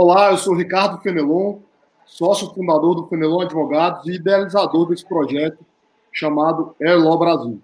Olá, 0.00 0.30
eu 0.30 0.38
sou 0.38 0.54
Ricardo 0.54 1.02
Fenelon, 1.02 1.58
sócio 2.06 2.54
fundador 2.54 2.94
do 2.94 3.08
Fenelon 3.08 3.40
Advogados 3.40 4.06
e 4.06 4.12
idealizador 4.12 4.88
desse 4.88 5.04
projeto 5.04 5.58
chamado 6.12 6.72
Airlaw 6.80 7.18
Brasil, 7.18 7.60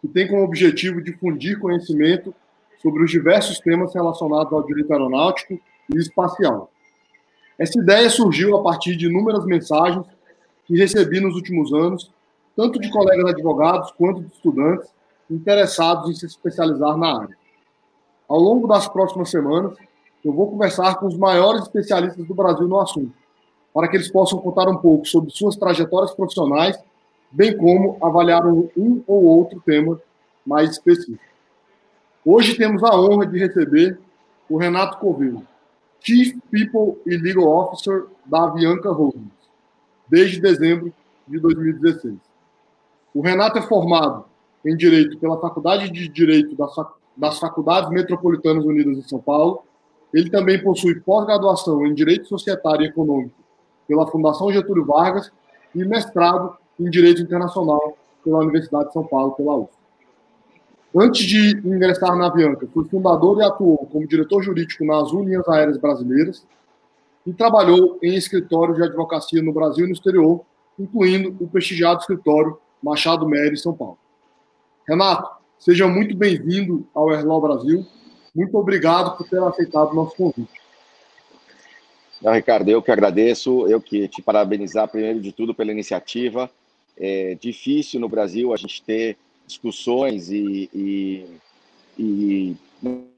que 0.00 0.06
tem 0.06 0.28
como 0.28 0.44
objetivo 0.44 1.02
difundir 1.02 1.58
conhecimento 1.58 2.32
sobre 2.80 3.02
os 3.02 3.10
diversos 3.10 3.58
temas 3.58 3.92
relacionados 3.92 4.52
ao 4.52 4.62
direito 4.62 4.92
aeronáutico 4.92 5.54
e 5.92 5.98
espacial. 5.98 6.70
Essa 7.58 7.76
ideia 7.80 8.08
surgiu 8.08 8.56
a 8.56 8.62
partir 8.62 8.94
de 8.94 9.06
inúmeras 9.06 9.44
mensagens 9.44 10.06
que 10.66 10.78
recebi 10.78 11.18
nos 11.18 11.34
últimos 11.34 11.72
anos, 11.72 12.08
tanto 12.56 12.78
de 12.78 12.88
colegas 12.88 13.32
advogados 13.32 13.90
quanto 13.98 14.20
de 14.20 14.32
estudantes 14.32 14.88
interessados 15.28 16.08
em 16.08 16.14
se 16.14 16.24
especializar 16.24 16.96
na 16.96 17.22
área. 17.22 17.36
Ao 18.28 18.38
longo 18.38 18.68
das 18.68 18.86
próximas 18.86 19.28
semanas, 19.28 19.76
eu 20.24 20.32
vou 20.32 20.50
conversar 20.50 20.96
com 20.96 21.06
os 21.06 21.16
maiores 21.16 21.62
especialistas 21.62 22.26
do 22.26 22.34
Brasil 22.34 22.66
no 22.66 22.80
assunto, 22.80 23.12
para 23.72 23.88
que 23.88 23.96
eles 23.96 24.10
possam 24.10 24.38
contar 24.38 24.68
um 24.68 24.76
pouco 24.76 25.06
sobre 25.06 25.30
suas 25.30 25.56
trajetórias 25.56 26.14
profissionais, 26.14 26.78
bem 27.30 27.56
como 27.56 27.98
avaliar 28.00 28.46
um 28.46 29.02
ou 29.06 29.24
outro 29.24 29.60
tema 29.60 30.00
mais 30.46 30.70
específico. 30.70 31.22
Hoje 32.24 32.56
temos 32.56 32.82
a 32.82 32.98
honra 32.98 33.26
de 33.26 33.38
receber 33.38 33.98
o 34.48 34.56
Renato 34.56 34.98
Covelho, 34.98 35.46
Chief 36.00 36.38
People 36.50 37.00
e 37.06 37.16
Legal 37.16 37.46
Officer 37.46 38.06
da 38.24 38.44
Avianca 38.44 38.90
Holdings, 38.90 39.32
desde 40.08 40.40
dezembro 40.40 40.92
de 41.26 41.38
2016. 41.38 42.14
O 43.14 43.20
Renato 43.20 43.58
é 43.58 43.62
formado 43.62 44.24
em 44.64 44.76
Direito 44.76 45.18
pela 45.18 45.38
Faculdade 45.38 45.90
de 45.90 46.08
Direito 46.08 46.56
das 47.16 47.38
Faculdades 47.38 47.90
Metropolitanas 47.90 48.64
Unidas 48.64 48.96
de 48.96 49.08
São 49.08 49.20
Paulo. 49.20 49.62
Ele 50.14 50.30
também 50.30 50.62
possui 50.62 51.00
pós-graduação 51.00 51.84
em 51.84 51.92
Direito 51.92 52.28
Societário 52.28 52.86
e 52.86 52.88
Econômico 52.88 53.34
pela 53.88 54.06
Fundação 54.06 54.52
Getúlio 54.52 54.86
Vargas 54.86 55.32
e 55.74 55.84
mestrado 55.84 56.56
em 56.78 56.88
Direito 56.88 57.20
Internacional 57.20 57.98
pela 58.24 58.38
Universidade 58.38 58.86
de 58.86 58.92
São 58.92 59.04
Paulo, 59.04 59.32
pela 59.32 59.56
USP. 59.56 59.74
Antes 60.96 61.26
de 61.26 61.56
ingressar 61.64 62.16
na 62.16 62.28
Avianca, 62.28 62.68
foi 62.72 62.84
fundador 62.84 63.40
e 63.40 63.44
atuou 63.44 63.78
como 63.90 64.06
diretor 64.06 64.40
jurídico 64.40 64.84
na 64.84 64.98
Azul 64.98 65.24
Linhas 65.24 65.48
Aéreas 65.48 65.76
Brasileiras 65.76 66.46
e 67.26 67.32
trabalhou 67.32 67.98
em 68.00 68.14
escritórios 68.14 68.76
de 68.76 68.84
advocacia 68.84 69.42
no 69.42 69.52
Brasil 69.52 69.84
e 69.84 69.88
no 69.88 69.94
exterior, 69.94 70.42
incluindo 70.78 71.36
o 71.40 71.48
prestigiado 71.48 72.00
escritório 72.00 72.56
Machado 72.80 73.28
em 73.34 73.56
São 73.56 73.74
Paulo. 73.74 73.98
Renato, 74.86 75.28
seja 75.58 75.88
muito 75.88 76.16
bem-vindo 76.16 76.86
ao 76.94 77.10
Erlau 77.10 77.40
Brasil. 77.40 77.84
Muito 78.34 78.58
obrigado 78.58 79.16
por 79.16 79.28
ter 79.28 79.42
aceitado 79.42 79.92
o 79.92 79.94
nosso 79.94 80.16
convite. 80.16 80.60
Não, 82.20 82.32
Ricardo, 82.32 82.68
eu 82.70 82.82
que 82.82 82.90
agradeço, 82.90 83.68
eu 83.68 83.80
que 83.80 84.08
te 84.08 84.22
parabenizar 84.22 84.88
primeiro 84.88 85.20
de 85.20 85.30
tudo 85.30 85.54
pela 85.54 85.70
iniciativa. 85.70 86.50
É 86.96 87.36
difícil 87.40 88.00
no 88.00 88.08
Brasil 88.08 88.52
a 88.52 88.56
gente 88.56 88.82
ter 88.82 89.18
discussões 89.46 90.30
e, 90.30 90.70
e, 90.72 91.26
e 91.98 92.56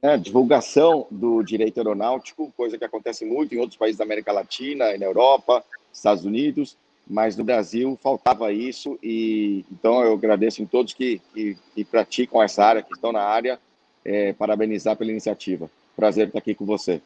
né, 0.03 0.17
divulgação 0.19 1.07
do 1.11 1.43
direito 1.43 1.79
aeronáutico, 1.79 2.53
coisa 2.57 2.77
que 2.77 2.85
acontece 2.85 3.25
muito 3.25 3.55
em 3.55 3.59
outros 3.59 3.79
países 3.79 3.99
da 3.99 4.05
América 4.05 4.33
Latina 4.33 4.97
na 4.99 5.05
Europa, 5.05 5.65
Estados 5.93 6.25
Unidos, 6.25 6.77
mas 7.07 7.37
no 7.37 7.45
Brasil 7.45 7.99
faltava 8.03 8.53
isso 8.53 8.99
e 9.03 9.65
então 9.71 10.03
eu 10.03 10.15
agradeço 10.15 10.63
em 10.63 10.67
todos 10.67 10.93
que, 10.93 11.21
que, 11.33 11.57
que 11.75 11.85
praticam 11.85 12.43
essa 12.43 12.65
área, 12.65 12.83
que 12.83 12.93
estão 12.93 13.13
na 13.13 13.23
área, 13.23 13.59
é, 14.07 14.33
parabenizar 14.33 14.97
pela 14.97 15.11
iniciativa. 15.11 15.69
Prazer 15.97 16.29
estar 16.29 16.39
aqui 16.39 16.55
com 16.55 16.65
você. 16.65 17.03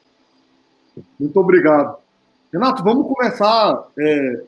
Muito 1.19 1.41
obrigado. 1.41 1.97
Renato, 2.53 2.85
vamos 2.85 3.07
começar. 3.07 3.89
É, 3.99 4.43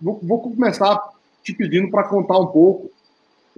vou, 0.00 0.20
vou, 0.22 0.40
começar 0.40 1.00
te 1.42 1.52
pedindo 1.52 1.90
para 1.90 2.04
contar 2.04 2.38
um 2.38 2.46
pouco 2.46 2.90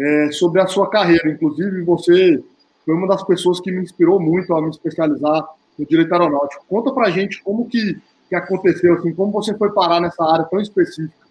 é, 0.01 0.33
sobre 0.33 0.61
a 0.63 0.67
sua 0.67 0.89
carreira. 0.89 1.31
Inclusive, 1.31 1.83
você 1.83 2.43
foi 2.87 2.95
uma 2.95 3.07
das 3.07 3.23
pessoas 3.23 3.61
que 3.61 3.71
me 3.71 3.83
inspirou 3.83 4.19
muito 4.19 4.55
a 4.55 4.63
me 4.63 4.71
especializar 4.71 5.47
no 5.79 5.85
direito 5.85 6.13
aeronáutico. 6.13 6.65
Conta 6.69 6.91
para 6.93 7.09
a 7.09 7.11
gente 7.11 7.43
como 7.43 7.69
que, 7.69 8.01
que 8.29 8.35
aconteceu, 8.35 8.95
assim, 8.95 9.13
como 9.13 9.31
você 9.31 9.55
foi 9.59 9.73
parar 9.73 10.01
nessa 10.01 10.25
área 10.25 10.47
tão 10.47 10.61
específica. 10.61 11.29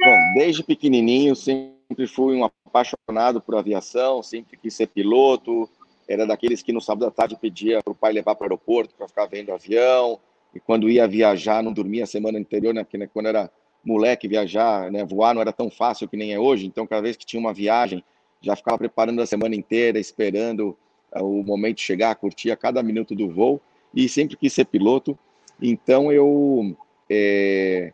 Bom, 0.00 0.34
desde 0.34 0.62
pequenininho 0.62 1.34
sempre 1.34 2.06
fui 2.06 2.36
um 2.36 2.44
apaixonado 2.44 3.40
por 3.40 3.56
aviação, 3.56 4.22
sempre 4.22 4.56
quis 4.56 4.72
ser 4.72 4.86
piloto. 4.86 5.68
Era 6.08 6.26
daqueles 6.26 6.62
que 6.62 6.72
no 6.72 6.80
sábado 6.80 7.06
à 7.06 7.10
tarde 7.10 7.36
pedia 7.40 7.82
para 7.82 7.92
o 7.92 7.94
pai 7.94 8.12
levar 8.12 8.34
para 8.34 8.44
o 8.44 8.46
aeroporto 8.46 8.94
para 8.94 9.06
ficar 9.06 9.26
vendo 9.26 9.52
avião. 9.52 10.18
E 10.54 10.58
quando 10.58 10.88
ia 10.88 11.06
viajar, 11.06 11.62
não 11.62 11.72
dormia 11.72 12.04
a 12.04 12.06
semana 12.06 12.38
anterior, 12.38 12.72
né? 12.72 12.82
Porque 12.82 12.96
né, 12.96 13.08
quando 13.12 13.26
era 13.26 13.50
moleque 13.84 14.28
viajar, 14.28 14.90
né, 14.90 15.04
voar 15.04 15.34
não 15.34 15.40
era 15.40 15.52
tão 15.52 15.70
fácil 15.70 16.08
que 16.08 16.16
nem 16.16 16.32
é 16.32 16.38
hoje, 16.38 16.66
então 16.66 16.86
cada 16.86 17.02
vez 17.02 17.16
que 17.16 17.24
tinha 17.24 17.40
uma 17.40 17.54
viagem, 17.54 18.04
já 18.40 18.54
ficava 18.54 18.78
preparando 18.78 19.20
a 19.22 19.26
semana 19.26 19.54
inteira, 19.54 19.98
esperando 19.98 20.76
uh, 21.14 21.24
o 21.24 21.42
momento 21.42 21.80
chegar, 21.80 22.14
curtia 22.16 22.56
cada 22.56 22.82
minuto 22.82 23.14
do 23.14 23.30
voo, 23.30 23.60
e 23.94 24.08
sempre 24.08 24.36
quis 24.36 24.52
ser 24.52 24.66
piloto, 24.66 25.18
então 25.60 26.12
eu, 26.12 26.76
é, 27.08 27.92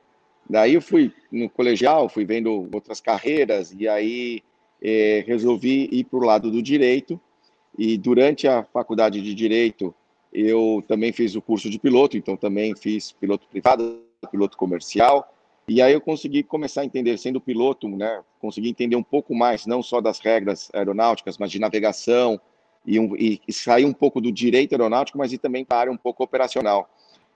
daí 0.49 0.75
eu 0.75 0.83
fui 0.83 1.13
no 1.31 1.49
colegial, 1.49 2.09
fui 2.09 2.25
vendo 2.25 2.69
outras 2.75 3.01
carreiras, 3.01 3.73
e 3.73 3.87
aí 3.89 4.43
é, 4.83 5.25
resolvi 5.27 5.89
ir 5.93 6.05
para 6.05 6.19
o 6.19 6.25
lado 6.25 6.51
do 6.51 6.61
direito, 6.61 7.21
e 7.79 7.97
durante 7.99 8.47
a 8.47 8.63
faculdade 8.65 9.21
de 9.21 9.35
direito, 9.35 9.95
eu 10.33 10.83
também 10.89 11.13
fiz 11.13 11.35
o 11.35 11.43
curso 11.43 11.69
de 11.71 11.79
piloto, 11.79 12.17
então 12.17 12.37
também 12.37 12.75
fiz 12.77 13.13
piloto 13.13 13.47
privado, 13.49 14.01
piloto 14.31 14.57
comercial, 14.57 15.33
e 15.67 15.81
aí 15.81 15.93
eu 15.93 16.01
consegui 16.01 16.43
começar 16.43 16.83
a 16.83 16.85
entender, 16.85 17.17
sendo 17.19 17.41
piloto, 17.41 17.89
né, 17.89 18.23
consegui 18.41 18.69
entender 18.69 18.97
um 18.97 19.03
pouco 19.03 19.35
mais, 19.35 19.67
não 19.67 19.83
só 19.83 20.01
das 20.01 20.19
regras 20.19 20.71
aeronáuticas, 20.75 21.39
mas 21.39 21.51
de 21.51 21.59
navegação, 21.59 22.41
e, 22.87 23.01
um, 23.01 23.17
e, 23.17 23.41
e 23.49 23.53
sair 23.53 23.85
um 23.85 23.93
pouco 23.93 24.21
do 24.21 24.31
direito 24.31 24.73
aeronáutico, 24.73 25.17
mas 25.17 25.33
e 25.33 25.39
também 25.39 25.65
para 25.65 25.79
a 25.79 25.81
área 25.81 25.93
um 25.93 25.97
pouco 25.97 26.23
operacional. 26.23 26.89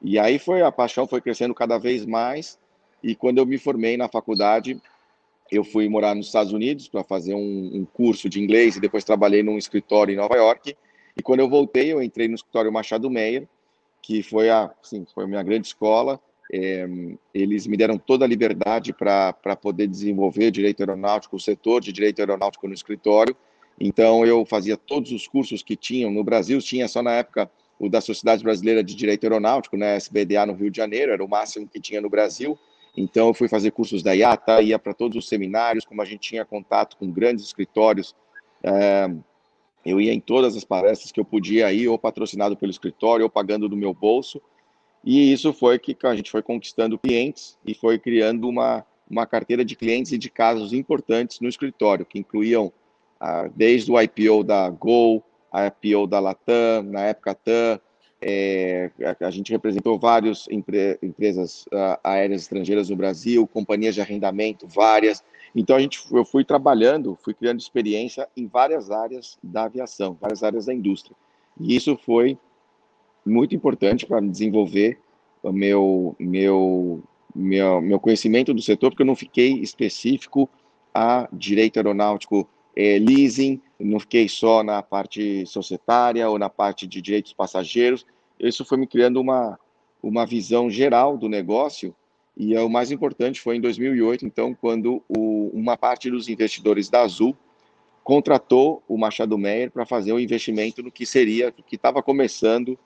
E 0.02 0.18
aí 0.18 0.38
foi 0.38 0.62
a 0.62 0.70
paixão 0.70 1.06
foi 1.06 1.20
crescendo 1.20 1.54
cada 1.54 1.78
vez 1.78 2.04
mais, 2.04 2.58
e 3.02 3.14
quando 3.14 3.38
eu 3.38 3.46
me 3.46 3.58
formei 3.58 3.96
na 3.96 4.08
faculdade, 4.08 4.80
eu 5.50 5.64
fui 5.64 5.88
morar 5.88 6.14
nos 6.14 6.26
Estados 6.26 6.52
Unidos 6.52 6.88
para 6.88 7.02
fazer 7.02 7.34
um, 7.34 7.70
um, 7.74 7.84
curso 7.84 8.28
de 8.28 8.40
inglês 8.40 8.76
e 8.76 8.80
depois 8.80 9.04
trabalhei 9.04 9.42
num 9.42 9.58
escritório 9.58 10.12
em 10.12 10.16
Nova 10.16 10.36
York. 10.36 10.76
E 11.16 11.22
quando 11.22 11.40
eu 11.40 11.48
voltei, 11.48 11.92
eu 11.92 12.02
entrei 12.02 12.28
no 12.28 12.34
escritório 12.34 12.72
Machado 12.72 13.10
Meyer, 13.10 13.48
que 14.02 14.22
foi 14.22 14.50
a, 14.50 14.70
assim, 14.82 15.06
foi 15.14 15.24
a 15.24 15.26
minha 15.26 15.42
grande 15.42 15.66
escola. 15.66 16.20
É, 16.52 16.86
eles 17.34 17.66
me 17.66 17.76
deram 17.76 17.98
toda 17.98 18.24
a 18.24 18.28
liberdade 18.28 18.92
para 18.92 19.56
poder 19.60 19.86
desenvolver 19.86 20.50
direito 20.50 20.80
aeronáutico, 20.80 21.36
o 21.36 21.40
setor 21.40 21.80
de 21.80 21.92
direito 21.92 22.20
aeronáutico 22.20 22.66
no 22.68 22.74
escritório. 22.74 23.36
Então, 23.80 24.24
eu 24.26 24.44
fazia 24.44 24.76
todos 24.76 25.12
os 25.12 25.26
cursos 25.26 25.62
que 25.62 25.76
tinham. 25.76 26.10
No 26.10 26.24
Brasil, 26.24 26.58
tinha 26.60 26.88
só 26.88 27.02
na 27.02 27.12
época 27.12 27.50
o 27.78 27.88
da 27.88 28.00
Sociedade 28.00 28.42
Brasileira 28.42 28.82
de 28.82 28.94
Direito 28.94 29.24
Aeronáutico, 29.24 29.76
né, 29.76 29.96
SBDA, 29.96 30.44
no 30.46 30.54
Rio 30.54 30.70
de 30.70 30.76
Janeiro, 30.76 31.12
era 31.12 31.24
o 31.24 31.28
máximo 31.28 31.68
que 31.68 31.80
tinha 31.80 32.00
no 32.00 32.10
Brasil. 32.10 32.58
Então, 33.00 33.28
eu 33.28 33.34
fui 33.34 33.48
fazer 33.48 33.70
cursos 33.70 34.02
da 34.02 34.12
IATA, 34.12 34.60
ia 34.60 34.76
para 34.76 34.92
todos 34.92 35.16
os 35.16 35.28
seminários, 35.28 35.84
como 35.84 36.02
a 36.02 36.04
gente 36.04 36.20
tinha 36.30 36.44
contato 36.44 36.96
com 36.96 37.08
grandes 37.08 37.44
escritórios. 37.44 38.14
É, 38.60 39.08
eu 39.86 40.00
ia 40.00 40.12
em 40.12 40.18
todas 40.18 40.56
as 40.56 40.64
palestras 40.64 41.12
que 41.12 41.20
eu 41.20 41.24
podia 41.24 41.72
ir, 41.72 41.86
ou 41.86 41.96
patrocinado 41.96 42.56
pelo 42.56 42.72
escritório, 42.72 43.24
ou 43.24 43.30
pagando 43.30 43.68
do 43.68 43.76
meu 43.76 43.94
bolso. 43.94 44.42
E 45.04 45.32
isso 45.32 45.52
foi 45.52 45.78
que 45.78 45.96
a 46.04 46.16
gente 46.16 46.28
foi 46.28 46.42
conquistando 46.42 46.98
clientes 46.98 47.56
e 47.64 47.72
foi 47.72 48.00
criando 48.00 48.48
uma, 48.48 48.84
uma 49.08 49.26
carteira 49.26 49.64
de 49.64 49.76
clientes 49.76 50.10
e 50.10 50.18
de 50.18 50.28
casos 50.28 50.72
importantes 50.72 51.38
no 51.38 51.48
escritório, 51.48 52.04
que 52.04 52.18
incluíam 52.18 52.72
ah, 53.20 53.48
desde 53.54 53.92
o 53.92 54.00
IPO 54.00 54.42
da 54.42 54.68
Gol, 54.70 55.22
a 55.52 55.66
IPO 55.68 56.08
da 56.08 56.18
Latam, 56.18 56.82
na 56.82 57.02
época 57.02 57.32
TAM, 57.32 57.80
é, 58.20 58.90
a, 59.20 59.30
gente 59.30 59.52
representou 59.52 59.98
várias 59.98 60.46
empre, 60.50 60.98
empresas 61.02 61.66
uh, 61.66 61.98
aéreas 62.02 62.42
estrangeiras 62.42 62.90
no 62.90 62.96
Brasil, 62.96 63.46
companhias 63.46 63.94
de 63.94 64.00
arrendamento, 64.00 64.66
várias. 64.66 65.22
Então 65.54 65.76
a 65.76 65.80
gente, 65.80 66.00
eu 66.10 66.24
fui 66.24 66.44
trabalhando, 66.44 67.16
fui 67.22 67.32
criando 67.32 67.60
experiência 67.60 68.28
em 68.36 68.46
várias 68.46 68.90
áreas 68.90 69.38
da 69.42 69.64
aviação, 69.64 70.16
várias 70.20 70.42
áreas 70.42 70.66
da 70.66 70.74
indústria. 70.74 71.16
E 71.60 71.76
isso 71.76 71.96
foi 71.96 72.36
muito 73.24 73.54
importante 73.54 74.04
para 74.04 74.20
desenvolver 74.20 74.98
o 75.42 75.52
meu, 75.52 76.16
meu, 76.18 77.02
meu, 77.34 77.80
meu 77.80 78.00
conhecimento 78.00 78.52
do 78.52 78.62
setor, 78.62 78.90
porque 78.90 79.02
eu 79.02 79.06
não 79.06 79.16
fiquei 79.16 79.60
específico 79.60 80.48
a 80.92 81.28
direito 81.32 81.76
aeronáutico 81.76 82.48
é, 82.74 82.98
leasing, 82.98 83.60
não 83.78 84.00
fiquei 84.00 84.28
só 84.28 84.62
na 84.62 84.82
parte 84.82 85.46
societária 85.46 86.28
ou 86.28 86.38
na 86.38 86.48
parte 86.48 86.86
de 86.86 87.00
direitos 87.00 87.32
passageiros. 87.32 88.04
Isso 88.38 88.64
foi 88.64 88.76
me 88.76 88.86
criando 88.86 89.20
uma, 89.20 89.58
uma 90.02 90.26
visão 90.26 90.68
geral 90.68 91.16
do 91.16 91.28
negócio. 91.28 91.94
E 92.36 92.54
é 92.54 92.60
o 92.60 92.68
mais 92.68 92.90
importante 92.90 93.40
foi 93.40 93.56
em 93.56 93.60
2008, 93.60 94.24
então, 94.24 94.54
quando 94.54 95.02
o, 95.08 95.50
uma 95.52 95.76
parte 95.76 96.10
dos 96.10 96.28
investidores 96.28 96.88
da 96.88 97.02
Azul 97.02 97.36
contratou 98.04 98.82
o 98.88 98.96
Machado 98.96 99.36
Meyer 99.36 99.70
para 99.70 99.84
fazer 99.84 100.12
o 100.12 100.16
um 100.16 100.20
investimento 100.20 100.82
no 100.82 100.90
que 100.90 101.04
seria, 101.04 101.52
que 101.52 101.76
estava 101.76 102.02
começando 102.02 102.78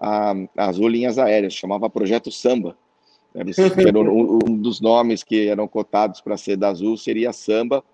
a, 0.00 0.34
as 0.56 0.76
linhas 0.78 1.18
aéreas, 1.18 1.54
chamava 1.54 1.88
Projeto 1.88 2.32
Samba. 2.32 2.76
Era 3.34 3.46
um, 3.98 4.38
um 4.48 4.56
dos 4.56 4.80
nomes 4.80 5.22
que 5.22 5.48
eram 5.48 5.68
cotados 5.68 6.20
para 6.20 6.36
ser 6.36 6.56
da 6.56 6.70
Azul 6.70 6.96
seria 6.96 7.32
Samba, 7.32 7.84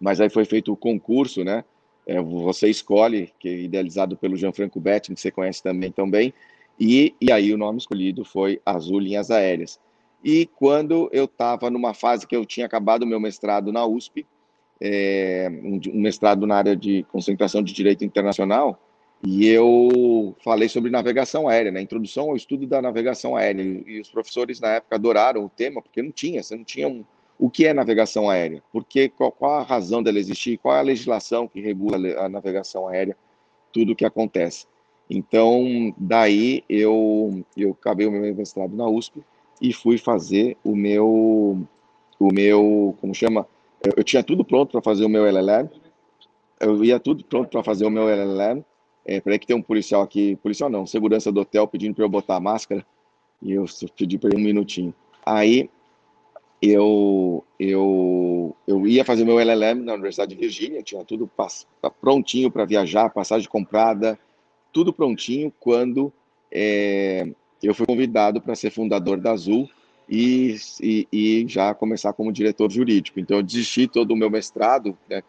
mas 0.00 0.20
aí 0.20 0.30
foi 0.30 0.44
feito 0.44 0.72
o 0.72 0.76
concurso, 0.76 1.44
né? 1.44 1.64
É, 2.10 2.20
você 2.20 2.68
escolhe, 2.68 3.32
que 3.38 3.48
é 3.48 3.58
idealizado 3.60 4.16
pelo 4.16 4.36
Gianfranco 4.36 4.80
Betting, 4.80 5.14
que 5.14 5.20
você 5.20 5.30
conhece 5.30 5.62
também 5.62 5.92
também, 5.92 6.34
e, 6.78 7.14
e 7.20 7.30
aí 7.30 7.54
o 7.54 7.56
nome 7.56 7.78
escolhido 7.78 8.24
foi 8.24 8.60
Azul 8.66 8.98
Linhas 8.98 9.30
Aéreas. 9.30 9.78
E 10.24 10.44
quando 10.56 11.08
eu 11.12 11.26
estava 11.26 11.70
numa 11.70 11.94
fase 11.94 12.26
que 12.26 12.34
eu 12.34 12.44
tinha 12.44 12.66
acabado 12.66 13.06
meu 13.06 13.20
mestrado 13.20 13.70
na 13.70 13.86
USP, 13.86 14.26
é, 14.80 15.48
um, 15.62 15.80
um 15.92 16.00
mestrado 16.00 16.48
na 16.48 16.56
área 16.56 16.74
de 16.74 17.04
concentração 17.12 17.62
de 17.62 17.72
direito 17.72 18.04
internacional, 18.04 18.82
e 19.24 19.46
eu 19.46 20.34
falei 20.42 20.68
sobre 20.68 20.90
navegação 20.90 21.46
aérea, 21.46 21.70
né? 21.70 21.80
Introdução 21.80 22.30
ao 22.30 22.36
estudo 22.36 22.66
da 22.66 22.82
navegação 22.82 23.36
aérea. 23.36 23.62
E 23.62 24.00
os 24.00 24.10
professores 24.10 24.58
na 24.58 24.70
época 24.70 24.96
adoraram 24.96 25.44
o 25.44 25.48
tema, 25.48 25.80
porque 25.80 26.02
não 26.02 26.10
tinha, 26.10 26.42
você 26.42 26.56
não 26.56 26.64
tinha 26.64 26.88
um, 26.88 27.04
o 27.40 27.48
que 27.48 27.66
é 27.66 27.72
navegação 27.72 28.28
aérea, 28.28 28.62
porque 28.72 29.08
qual, 29.08 29.32
qual, 29.32 29.60
a 29.60 29.62
razão 29.62 30.02
dela 30.02 30.18
existir, 30.18 30.58
qual 30.58 30.76
é 30.76 30.80
a 30.80 30.82
legislação 30.82 31.48
que 31.48 31.60
regula 31.60 31.96
a 32.18 32.28
navegação 32.28 32.86
aérea, 32.86 33.16
tudo 33.72 33.92
o 33.92 33.96
que 33.96 34.04
acontece. 34.04 34.66
Então, 35.08 35.94
daí 35.96 36.62
eu 36.68 37.44
eu 37.56 37.70
acabei 37.70 38.06
o 38.06 38.12
meu 38.12 38.34
mestrado 38.34 38.76
na 38.76 38.86
USP 38.86 39.22
e 39.60 39.72
fui 39.72 39.98
fazer 39.98 40.56
o 40.64 40.76
meu 40.76 41.58
o 42.18 42.32
meu, 42.32 42.94
como 43.00 43.14
chama? 43.14 43.46
Eu, 43.82 43.94
eu 43.96 44.04
tinha 44.04 44.22
tudo 44.22 44.44
pronto 44.44 44.72
para 44.72 44.82
fazer 44.82 45.04
o 45.04 45.08
meu 45.08 45.26
LLM. 45.26 45.68
Eu 46.60 46.84
ia 46.84 47.00
tudo 47.00 47.24
pronto 47.24 47.48
para 47.48 47.64
fazer 47.64 47.86
o 47.86 47.90
meu 47.90 48.08
LLM 48.08 48.62
é, 49.04 49.20
peraí 49.20 49.38
que 49.38 49.46
tem 49.46 49.56
um 49.56 49.62
policial 49.62 50.02
aqui, 50.02 50.36
policial 50.36 50.70
não, 50.70 50.86
segurança 50.86 51.32
do 51.32 51.40
hotel 51.40 51.66
pedindo 51.66 51.94
para 51.94 52.04
eu 52.04 52.08
botar 52.08 52.36
a 52.36 52.40
máscara, 52.40 52.84
e 53.42 53.52
eu 53.52 53.64
pedi 53.96 54.18
para 54.18 54.30
ele 54.30 54.40
um 54.40 54.44
minutinho. 54.44 54.94
Aí 55.24 55.70
eu, 56.62 57.44
eu, 57.58 58.54
eu 58.66 58.86
ia 58.86 59.04
fazer 59.04 59.24
meu 59.24 59.40
LLM 59.40 59.82
na 59.82 59.94
Universidade 59.94 60.34
de 60.34 60.40
Virgínia, 60.40 60.82
tinha 60.82 61.04
tudo 61.04 61.30
tá 61.80 61.90
prontinho 61.90 62.50
para 62.50 62.66
viajar, 62.66 63.08
passagem 63.10 63.48
comprada, 63.48 64.18
tudo 64.72 64.92
prontinho, 64.92 65.52
quando 65.58 66.12
é, 66.52 67.26
eu 67.62 67.74
fui 67.74 67.86
convidado 67.86 68.40
para 68.40 68.54
ser 68.54 68.70
fundador 68.70 69.18
da 69.18 69.32
Azul 69.32 69.68
e, 70.08 70.56
e, 70.82 71.08
e, 71.10 71.44
já 71.48 71.72
começar 71.72 72.12
como 72.12 72.32
diretor 72.32 72.70
jurídico. 72.70 73.18
Então, 73.18 73.38
eu 73.38 73.42
desisti 73.42 73.86
todo 73.86 74.12
o 74.12 74.16
meu 74.16 74.28
mestrado, 74.28 74.96
né, 75.08 75.22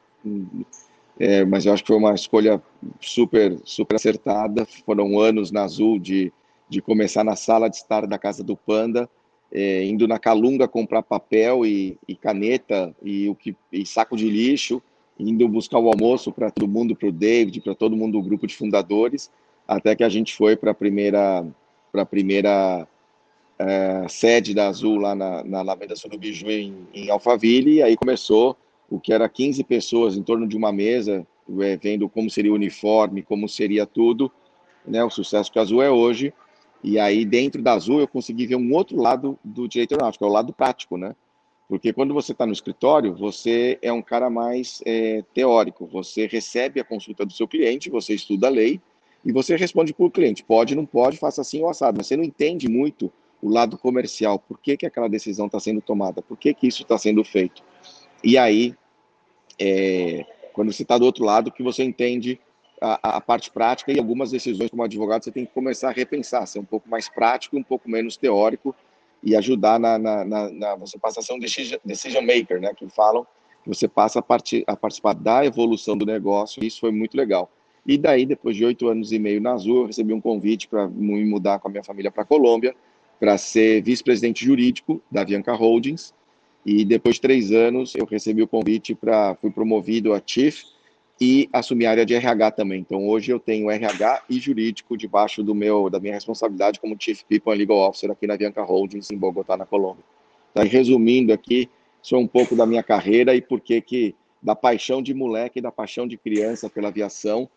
é, 1.19 1.45
mas 1.45 1.66
eu 1.66 1.74
acho 1.74 1.83
que 1.83 1.88
foi 1.88 1.98
uma 1.98 2.13
escolha 2.13 2.62
super, 3.00 3.57
super 3.63 3.95
acertada. 3.95 4.66
Foram 4.86 5.19
anos 5.19 5.51
na 5.51 5.63
Azul 5.63 6.00
de, 6.00 6.33
de 6.68 6.81
começar 6.81 7.24
na 7.24 7.36
sala 7.36 7.69
de 7.69 7.75
estar 7.75 8.07
da 8.07 8.18
casa 8.18 8.44
do 8.44 8.57
Panda, 8.57 9.10
é, 9.51 9.83
indo 9.83 10.07
na 10.07 10.18
Calunga 10.18 10.68
comprar 10.68 11.03
papel 11.03 11.65
e, 11.65 11.98
e 12.07 12.15
caneta 12.15 12.95
e, 13.03 13.27
o 13.27 13.36
que, 13.36 13.56
e 13.71 13.86
saco 13.86 14.15
de 14.15 14.30
lixo, 14.30 14.81
indo 15.19 15.48
buscar 15.48 15.77
o 15.77 15.89
almoço 15.89 16.31
para 16.31 16.50
todo 16.50 16.68
mundo, 16.68 16.95
para 16.95 17.09
o 17.09 17.12
David, 17.12 17.62
para 17.62 17.75
todo 17.75 17.95
mundo 17.95 18.13
do 18.13 18.24
grupo 18.24 18.48
de 18.48 18.56
fundadores, 18.56 19.30
até 19.68 19.95
que 19.95 20.03
a 20.03 20.09
gente 20.09 20.36
foi 20.36 20.56
para 20.56 20.71
a 20.71 20.74
primeira, 20.74 21.45
pra 21.92 22.06
primeira 22.06 22.88
é, 23.59 24.06
sede 24.07 24.53
da 24.53 24.68
Azul 24.68 24.98
lá 24.98 25.13
na, 25.13 25.44
na 25.44 25.59
Alameda 25.59 25.95
Surubiju 25.95 26.50
em, 26.50 26.88
em 26.94 27.09
Alphaville, 27.09 27.75
e 27.75 27.83
aí 27.83 27.95
começou 27.95 28.57
o 28.89 29.00
que 29.00 29.13
era 29.13 29.27
15 29.30 29.63
pessoas 29.63 30.18
em 30.18 30.24
torno 30.24 30.47
de 30.47 30.57
uma 30.57 30.71
mesa, 30.71 31.25
é, 31.59 31.77
vendo 31.77 32.09
como 32.09 32.30
seria 32.30 32.51
o 32.51 32.56
uniforme, 32.56 33.21
como 33.21 33.47
seria 33.47 33.86
tudo, 33.86 34.31
né, 34.86 35.04
o 35.04 35.09
sucesso 35.09 35.51
que 35.51 35.59
a 35.59 35.62
Azul 35.62 35.81
é 35.81 35.89
hoje. 35.89 36.33
E 36.83 37.00
aí, 37.00 37.25
dentro 37.25 37.62
da 37.62 37.74
Azul, 37.74 38.00
eu 38.00 38.07
consegui 38.07 38.48
ver 38.48 38.56
um 38.56 38.74
outro 38.74 39.00
lado 39.00 39.38
do 39.44 39.68
direito 39.68 39.94
aeronáutico, 39.94 40.25
é 40.25 40.28
o 40.28 40.31
lado 40.31 40.51
prático, 40.51 40.98
né? 40.98 41.16
Porque 41.72 41.94
quando 41.94 42.13
você 42.13 42.33
está 42.33 42.45
no 42.45 42.51
escritório, 42.51 43.16
você 43.16 43.80
é 43.81 43.94
um 43.94 44.01
cara 44.01 44.30
mais 44.30 44.81
é, 44.86 45.24
teórico. 45.33 45.88
Você 45.88 46.28
recebe 46.28 46.81
a 46.81 46.83
consulta 46.83 47.25
do 47.25 47.31
seu 47.31 47.48
cliente, 47.48 47.89
você 47.89 48.13
estuda 48.13 48.48
a 48.48 48.50
lei 48.50 48.81
e 49.24 49.31
você 49.31 49.56
responde 49.56 49.94
para 49.94 50.06
o 50.06 50.12
cliente: 50.12 50.44
pode, 50.44 50.75
não 50.75 50.86
pode, 50.86 51.18
faça 51.18 51.39
assim 51.39 51.62
ou 51.62 51.69
assado. 51.69 51.98
Mas 51.98 52.07
você 52.07 52.18
não 52.18 52.25
entende 52.25 52.68
muito 52.68 53.10
o 53.42 53.50
lado 53.50 53.78
comercial. 53.78 54.38
Por 54.38 54.60
que, 54.60 54.75
que 54.75 54.86
aquela 54.86 55.07
decisão 55.07 55.45
está 55.45 55.60
sendo 55.60 55.80
tomada? 55.80 56.22
Por 56.22 56.38
que, 56.38 56.54
que 56.54 56.68
isso 56.68 56.81
está 56.81 56.98
sendo 56.98 57.24
feito? 57.24 57.63
E 58.22 58.38
aí, 58.38 58.75
é, 59.57 60.25
quando 60.51 60.74
você 60.74 60.83
está 60.83 60.98
do 60.98 61.06
outro 61.06 61.24
lado, 61.24 61.51
que 61.51 61.63
você 61.63 61.83
entende 61.83 62.38
a, 62.81 63.18
a, 63.18 63.22
parte 63.22 63.51
prática 63.51 63.92
e 63.92 64.00
algumas 64.00 64.31
decisões 64.31 64.72
como 64.72 64.83
advogado 64.83 65.24
você 65.24 65.31
tem 65.31 65.45
que 65.45 65.54
começar 65.54 65.89
a 65.89 65.94
repensar, 65.94 66.48
ser 66.48 66.60
um 66.60 66.66
pouco 66.66 66.89
mais 66.89 67.07
prático, 67.07 67.56
um 67.56 67.63
pouco 67.63 67.89
menos 67.89 68.18
teórico 68.18 68.75
e 69.24 69.36
ajudar 69.36 69.80
na, 69.80 70.00
na, 70.00 70.25
na, 70.25 70.50
na 70.50 70.75
você 70.75 70.98
um 71.31 71.38
decision, 71.38 71.80
decision 71.86 72.25
maker, 72.25 72.60
né, 72.60 72.74
que 72.75 72.89
falam 72.89 73.25
que 73.63 73.69
você 73.69 73.88
passa 73.88 74.18
a, 74.18 74.22
part, 74.24 74.63
a 74.66 74.75
participar 74.75 75.13
da 75.13 75.45
evolução 75.45 75.95
do 75.95 76.06
negócio, 76.06 76.63
isso 76.63 76.80
foi 76.80 76.92
muito 76.92 77.16
legal. 77.16 77.51
E 77.86 77.98
daí, 77.98 78.25
depois 78.25 78.56
de 78.56 78.66
oito 78.66 78.88
anos 78.88 79.12
e 79.12 79.19
meio 79.19 79.39
na 79.39 79.54
Azul, 79.54 79.81
eu 79.81 79.86
recebi 79.86 80.13
um 80.13 80.22
convite 80.22 80.68
para 80.68 80.88
me 80.88 81.24
mudar 81.24 81.60
com 81.60 81.68
a 81.68 81.72
minha 81.72 81.83
família 81.83 82.12
para 82.12 82.24
a 82.24 82.25
Colômbia, 82.25 82.75
para 83.19 83.38
ser 83.38 83.83
vice-presidente 83.83 84.44
jurídico 84.44 85.00
da 85.12 85.22
Avianca 85.22 85.54
Holdings, 85.54 86.13
e 86.66 86.83
depois 86.83 87.16
de 87.16 87.22
três 87.22 87.51
anos, 87.51 87.94
eu 87.95 88.06
recebi 88.06 88.42
o 88.42 88.48
convite 88.48 88.94
para. 88.94 89.36
fui 89.36 89.51
promovido 89.51 90.13
a 90.13 90.22
Chief 90.25 90.63
e 91.21 91.47
assumi 91.53 91.85
a 91.85 91.91
área 91.91 92.03
de 92.03 92.15
RH 92.15 92.50
também. 92.50 92.79
Então, 92.79 93.07
hoje 93.07 93.31
eu 93.31 93.39
tenho 93.39 93.69
RH 93.69 94.23
e 94.27 94.39
jurídico 94.39 94.97
debaixo 94.97 95.44
do 95.44 95.53
meu, 95.53 95.88
da 95.88 96.00
minha 96.00 96.15
responsabilidade 96.15 96.79
como 96.79 96.97
Chief 97.00 97.21
People 97.25 97.53
and 97.53 97.57
Legal 97.57 97.77
Officer 97.77 98.09
aqui 98.09 98.25
na 98.25 98.35
Bianca 98.35 98.63
Holdings, 98.63 99.12
em 99.12 99.18
Bogotá, 99.18 99.56
na 99.56 99.68
Colômbia. 99.68 100.03
Então, 100.50 100.65
resumindo 100.65 101.31
aqui, 101.31 101.69
sou 102.01 102.19
um 102.19 102.25
pouco 102.25 102.56
da 102.56 102.65
minha 102.65 102.81
carreira 102.81 103.35
e 103.35 103.41
por 103.41 103.62
que 103.62 103.79
que 103.81 104.15
da 104.41 104.56
paixão 104.56 105.00
de 105.00 105.13
moleque, 105.13 105.62
da 105.62 105.71
paixão 105.71 106.07
de 106.07 106.18
criança 106.18 106.68
pela 106.68 106.88
aviação, 106.88 107.47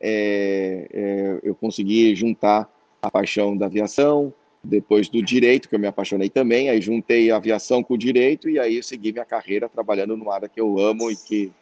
é, 0.00 0.88
é, 0.90 1.40
eu 1.42 1.54
consegui 1.54 2.14
juntar 2.14 2.72
a 3.02 3.10
paixão 3.10 3.54
da 3.54 3.66
aviação, 3.66 4.32
depois 4.64 5.10
do 5.10 5.22
direito, 5.22 5.68
que 5.68 5.74
eu 5.74 5.78
me 5.78 5.86
apaixonei 5.86 6.30
também, 6.30 6.70
aí 6.70 6.80
juntei 6.80 7.30
a 7.30 7.36
aviação 7.36 7.82
com 7.82 7.92
o 7.92 7.98
direito 7.98 8.48
e 8.48 8.58
aí 8.58 8.82
segui 8.82 9.12
minha 9.12 9.26
carreira 9.26 9.68
trabalhando 9.68 10.16
numa 10.16 10.34
área 10.34 10.48
que 10.48 10.60
eu 10.60 10.78
amo 10.78 11.10
e 11.10 11.16
que, 11.16 11.52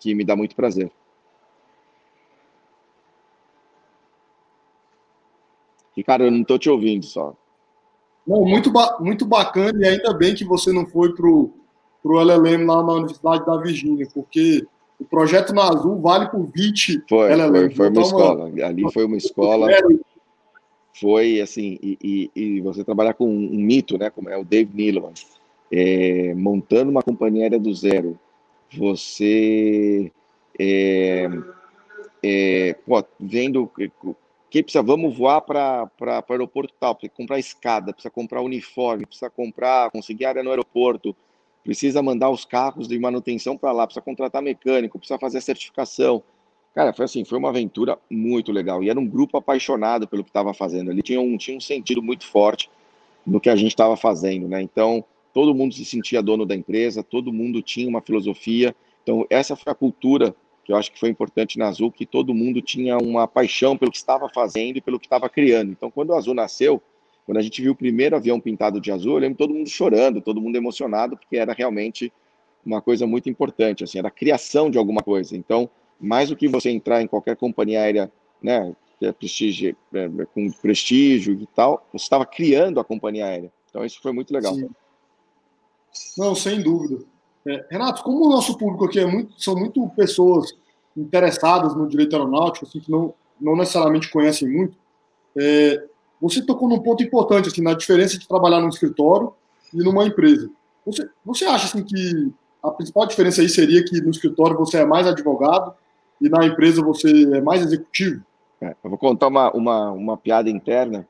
que 0.00 0.12
me 0.12 0.24
dá 0.24 0.34
muito 0.34 0.56
prazer. 0.56 0.90
Ricardo, 5.96 6.24
eu 6.24 6.30
não 6.30 6.42
estou 6.42 6.58
te 6.58 6.68
ouvindo 6.68 7.04
só. 7.04 7.34
Não, 8.26 8.44
muito, 8.44 8.70
ba 8.70 8.96
muito 9.00 9.26
bacana 9.26 9.78
e 9.80 9.86
ainda 9.86 10.12
bem 10.14 10.34
que 10.34 10.44
você 10.44 10.72
não 10.72 10.86
foi 10.86 11.14
para 11.14 11.26
o 11.26 11.52
LLM 12.04 12.66
lá 12.66 12.82
na 12.82 12.92
Universidade 12.94 13.44
da 13.44 13.56
Virgínia, 13.56 14.08
porque 14.12 14.66
o 14.98 15.04
projeto 15.04 15.52
na 15.52 15.68
Azul 15.68 16.00
vale 16.00 16.28
por 16.30 16.48
20 16.54 17.04
foi, 17.08 17.32
LLM. 17.32 17.52
Foi, 17.52 17.70
foi 17.74 17.86
uma 17.88 17.90
então, 17.90 18.02
escola, 18.02 18.52
ali 18.64 18.92
foi 18.92 19.04
uma 19.04 19.16
escola. 19.16 19.68
foi 20.94 21.40
assim, 21.40 21.78
e, 21.82 21.98
e, 22.02 22.30
e, 22.34 22.60
você 22.60 22.82
trabalhar 22.82 23.14
com 23.14 23.28
um, 23.28 23.58
mito, 23.58 23.98
né, 23.98 24.10
como 24.10 24.30
é 24.30 24.38
o 24.38 24.44
Dave 24.44 24.70
Nealon, 24.74 25.12
é, 25.70 26.34
montando 26.34 26.90
uma 26.90 27.02
companhia 27.02 27.42
aérea 27.42 27.58
do 27.58 27.74
zero, 27.74 28.18
você 28.72 30.10
é, 30.58 31.28
é, 32.22 32.76
pô, 32.86 33.04
vendo 33.20 33.70
precisa, 34.62 34.82
vamos 34.82 35.16
voar 35.16 35.40
para 35.40 35.90
o 36.00 36.32
aeroporto 36.32 36.72
tal, 36.78 36.94
precisa 36.94 37.16
comprar 37.16 37.38
escada, 37.38 37.92
precisa 37.92 38.10
comprar 38.10 38.40
uniforme, 38.42 39.06
precisa 39.06 39.30
comprar, 39.30 39.90
conseguir 39.90 40.26
área 40.26 40.42
no 40.42 40.50
aeroporto, 40.50 41.14
precisa 41.62 42.02
mandar 42.02 42.30
os 42.30 42.44
carros 42.44 42.86
de 42.86 42.98
manutenção 42.98 43.56
para 43.56 43.72
lá, 43.72 43.86
precisa 43.86 44.04
contratar 44.04 44.42
mecânico, 44.42 44.98
precisa 44.98 45.18
fazer 45.18 45.38
a 45.38 45.42
certificação, 45.42 46.22
Cara, 46.74 46.92
foi 46.92 47.04
assim, 47.04 47.24
foi 47.24 47.38
uma 47.38 47.50
aventura 47.50 47.96
muito 48.10 48.50
legal. 48.50 48.82
E 48.82 48.90
era 48.90 48.98
um 48.98 49.06
grupo 49.06 49.38
apaixonado 49.38 50.08
pelo 50.08 50.24
que 50.24 50.30
estava 50.30 50.52
fazendo. 50.52 50.90
Ele 50.90 51.02
tinha 51.02 51.20
um, 51.20 51.36
tinha 51.36 51.56
um 51.56 51.60
sentido 51.60 52.02
muito 52.02 52.26
forte 52.26 52.68
no 53.24 53.40
que 53.40 53.48
a 53.48 53.54
gente 53.54 53.70
estava 53.70 53.96
fazendo, 53.96 54.48
né? 54.48 54.60
Então, 54.60 55.04
todo 55.32 55.54
mundo 55.54 55.72
se 55.72 55.84
sentia 55.84 56.20
dono 56.20 56.44
da 56.44 56.54
empresa, 56.54 57.02
todo 57.02 57.32
mundo 57.32 57.62
tinha 57.62 57.88
uma 57.88 58.00
filosofia. 58.00 58.74
Então, 59.04 59.24
essa 59.30 59.54
foi 59.54 59.70
a 59.70 59.74
cultura 59.74 60.34
que 60.64 60.72
eu 60.72 60.76
acho 60.76 60.90
que 60.90 60.98
foi 60.98 61.08
importante 61.08 61.58
na 61.58 61.68
Azul, 61.68 61.92
que 61.92 62.06
todo 62.06 62.34
mundo 62.34 62.62
tinha 62.62 62.96
uma 62.98 63.28
paixão 63.28 63.76
pelo 63.76 63.90
que 63.90 63.96
estava 63.96 64.28
fazendo 64.28 64.78
e 64.78 64.80
pelo 64.80 64.98
que 64.98 65.06
estava 65.06 65.28
criando. 65.28 65.70
Então, 65.72 65.90
quando 65.90 66.10
o 66.10 66.14
Azul 66.14 66.34
nasceu, 66.34 66.82
quando 67.26 67.38
a 67.38 67.42
gente 67.42 67.60
viu 67.60 67.72
o 67.72 67.76
primeiro 67.76 68.16
avião 68.16 68.40
pintado 68.40 68.80
de 68.80 68.90
azul, 68.90 69.14
eu 69.14 69.18
lembro 69.18 69.38
todo 69.38 69.54
mundo 69.54 69.68
chorando, 69.68 70.20
todo 70.20 70.40
mundo 70.40 70.56
emocionado, 70.56 71.16
porque 71.16 71.36
era 71.36 71.52
realmente 71.52 72.12
uma 72.64 72.80
coisa 72.80 73.06
muito 73.06 73.28
importante, 73.28 73.84
assim, 73.84 73.98
era 73.98 74.08
a 74.08 74.10
criação 74.10 74.70
de 74.70 74.78
alguma 74.78 75.02
coisa. 75.02 75.36
Então, 75.36 75.68
mais 76.00 76.28
do 76.28 76.36
que 76.36 76.48
você 76.48 76.70
entrar 76.70 77.02
em 77.02 77.06
qualquer 77.06 77.36
companhia 77.36 77.80
aérea, 77.80 78.12
né, 78.42 78.74
é 79.00 79.12
prestígio, 79.12 79.76
é, 79.92 80.04
é, 80.04 80.26
com 80.26 80.50
prestígio 80.50 81.34
e 81.34 81.46
tal, 81.54 81.86
você 81.92 82.04
estava 82.04 82.24
criando 82.24 82.80
a 82.80 82.84
companhia 82.84 83.26
aérea. 83.26 83.52
Então 83.68 83.84
isso 83.84 84.00
foi 84.00 84.12
muito 84.12 84.32
legal. 84.32 84.54
Sim. 84.54 84.68
Não, 86.16 86.34
sem 86.34 86.60
dúvida. 86.62 87.04
É, 87.46 87.66
Renato, 87.70 88.02
como 88.02 88.26
o 88.26 88.30
nosso 88.30 88.56
público 88.56 88.86
aqui 88.86 88.98
é 88.98 89.06
muito, 89.06 89.40
são 89.40 89.54
muito 89.54 89.86
pessoas 89.90 90.56
interessadas 90.96 91.74
no 91.74 91.88
direito 91.88 92.14
aeronáutico, 92.14 92.66
assim, 92.66 92.80
que 92.80 92.90
não, 92.90 93.12
não 93.40 93.56
necessariamente 93.56 94.10
conhecem 94.10 94.48
muito, 94.48 94.76
é, 95.36 95.84
você 96.20 96.40
tocou 96.40 96.68
num 96.68 96.80
ponto 96.80 97.02
importante, 97.02 97.48
assim, 97.48 97.62
na 97.62 97.74
diferença 97.74 98.18
de 98.18 98.26
trabalhar 98.26 98.60
num 98.60 98.68
escritório 98.68 99.34
e 99.72 99.78
numa 99.78 100.06
empresa. 100.06 100.50
Você, 100.86 101.08
você 101.24 101.44
acha, 101.44 101.66
assim, 101.66 101.82
que 101.82 102.32
a 102.62 102.70
principal 102.70 103.06
diferença 103.06 103.42
aí 103.42 103.48
seria 103.48 103.84
que 103.84 104.00
no 104.00 104.10
escritório 104.10 104.56
você 104.56 104.78
é 104.78 104.86
mais 104.86 105.06
advogado 105.06 105.74
e 106.20 106.28
na 106.28 106.46
empresa 106.46 106.82
você 106.82 107.10
é 107.36 107.40
mais 107.40 107.62
executivo? 107.62 108.24
É, 108.60 108.74
eu 108.82 108.88
vou 108.88 108.98
contar 108.98 109.26
uma, 109.26 109.52
uma, 109.52 109.90
uma 109.92 110.16
piada 110.16 110.48
interna. 110.48 111.06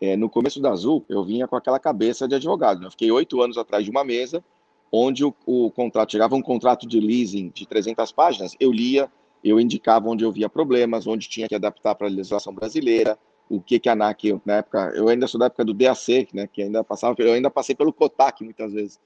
É, 0.00 0.16
no 0.16 0.28
começo 0.28 0.60
da 0.60 0.70
Azul, 0.70 1.04
eu 1.08 1.24
vinha 1.24 1.48
com 1.48 1.56
aquela 1.56 1.78
cabeça 1.78 2.28
de 2.28 2.34
advogado. 2.34 2.80
Né? 2.80 2.86
Eu 2.86 2.90
fiquei 2.90 3.10
oito 3.10 3.40
anos 3.40 3.56
atrás 3.56 3.84
de 3.84 3.90
uma 3.90 4.04
mesa, 4.04 4.44
onde 4.92 5.24
o, 5.24 5.34
o, 5.46 5.70
contrato 5.70 6.12
chegava 6.12 6.36
um 6.36 6.42
contrato 6.42 6.86
de 6.86 7.00
leasing 7.00 7.50
de 7.54 7.66
300 7.66 8.12
páginas, 8.12 8.54
eu 8.60 8.70
lia, 8.70 9.10
eu 9.42 9.58
indicava 9.58 10.08
onde 10.08 10.22
eu 10.22 10.30
via 10.30 10.50
problemas, 10.50 11.06
onde 11.06 11.28
tinha 11.28 11.48
que 11.48 11.54
adaptar 11.54 11.94
para 11.94 12.06
a 12.06 12.10
legislação 12.10 12.54
brasileira, 12.54 13.18
o 13.48 13.60
que 13.60 13.78
que 13.78 13.88
a 13.88 13.92
ANAC, 13.92 14.38
na 14.44 14.56
época, 14.56 14.92
eu 14.94 15.08
ainda 15.08 15.26
sou 15.26 15.40
da 15.40 15.46
época 15.46 15.64
do 15.64 15.74
DAC, 15.74 16.28
né, 16.34 16.46
que 16.46 16.62
ainda 16.62 16.84
passava, 16.84 17.14
eu 17.18 17.32
ainda 17.32 17.50
passei 17.50 17.74
pelo 17.74 17.92
COTAC 17.92 18.44
muitas 18.44 18.72
vezes. 18.72 19.00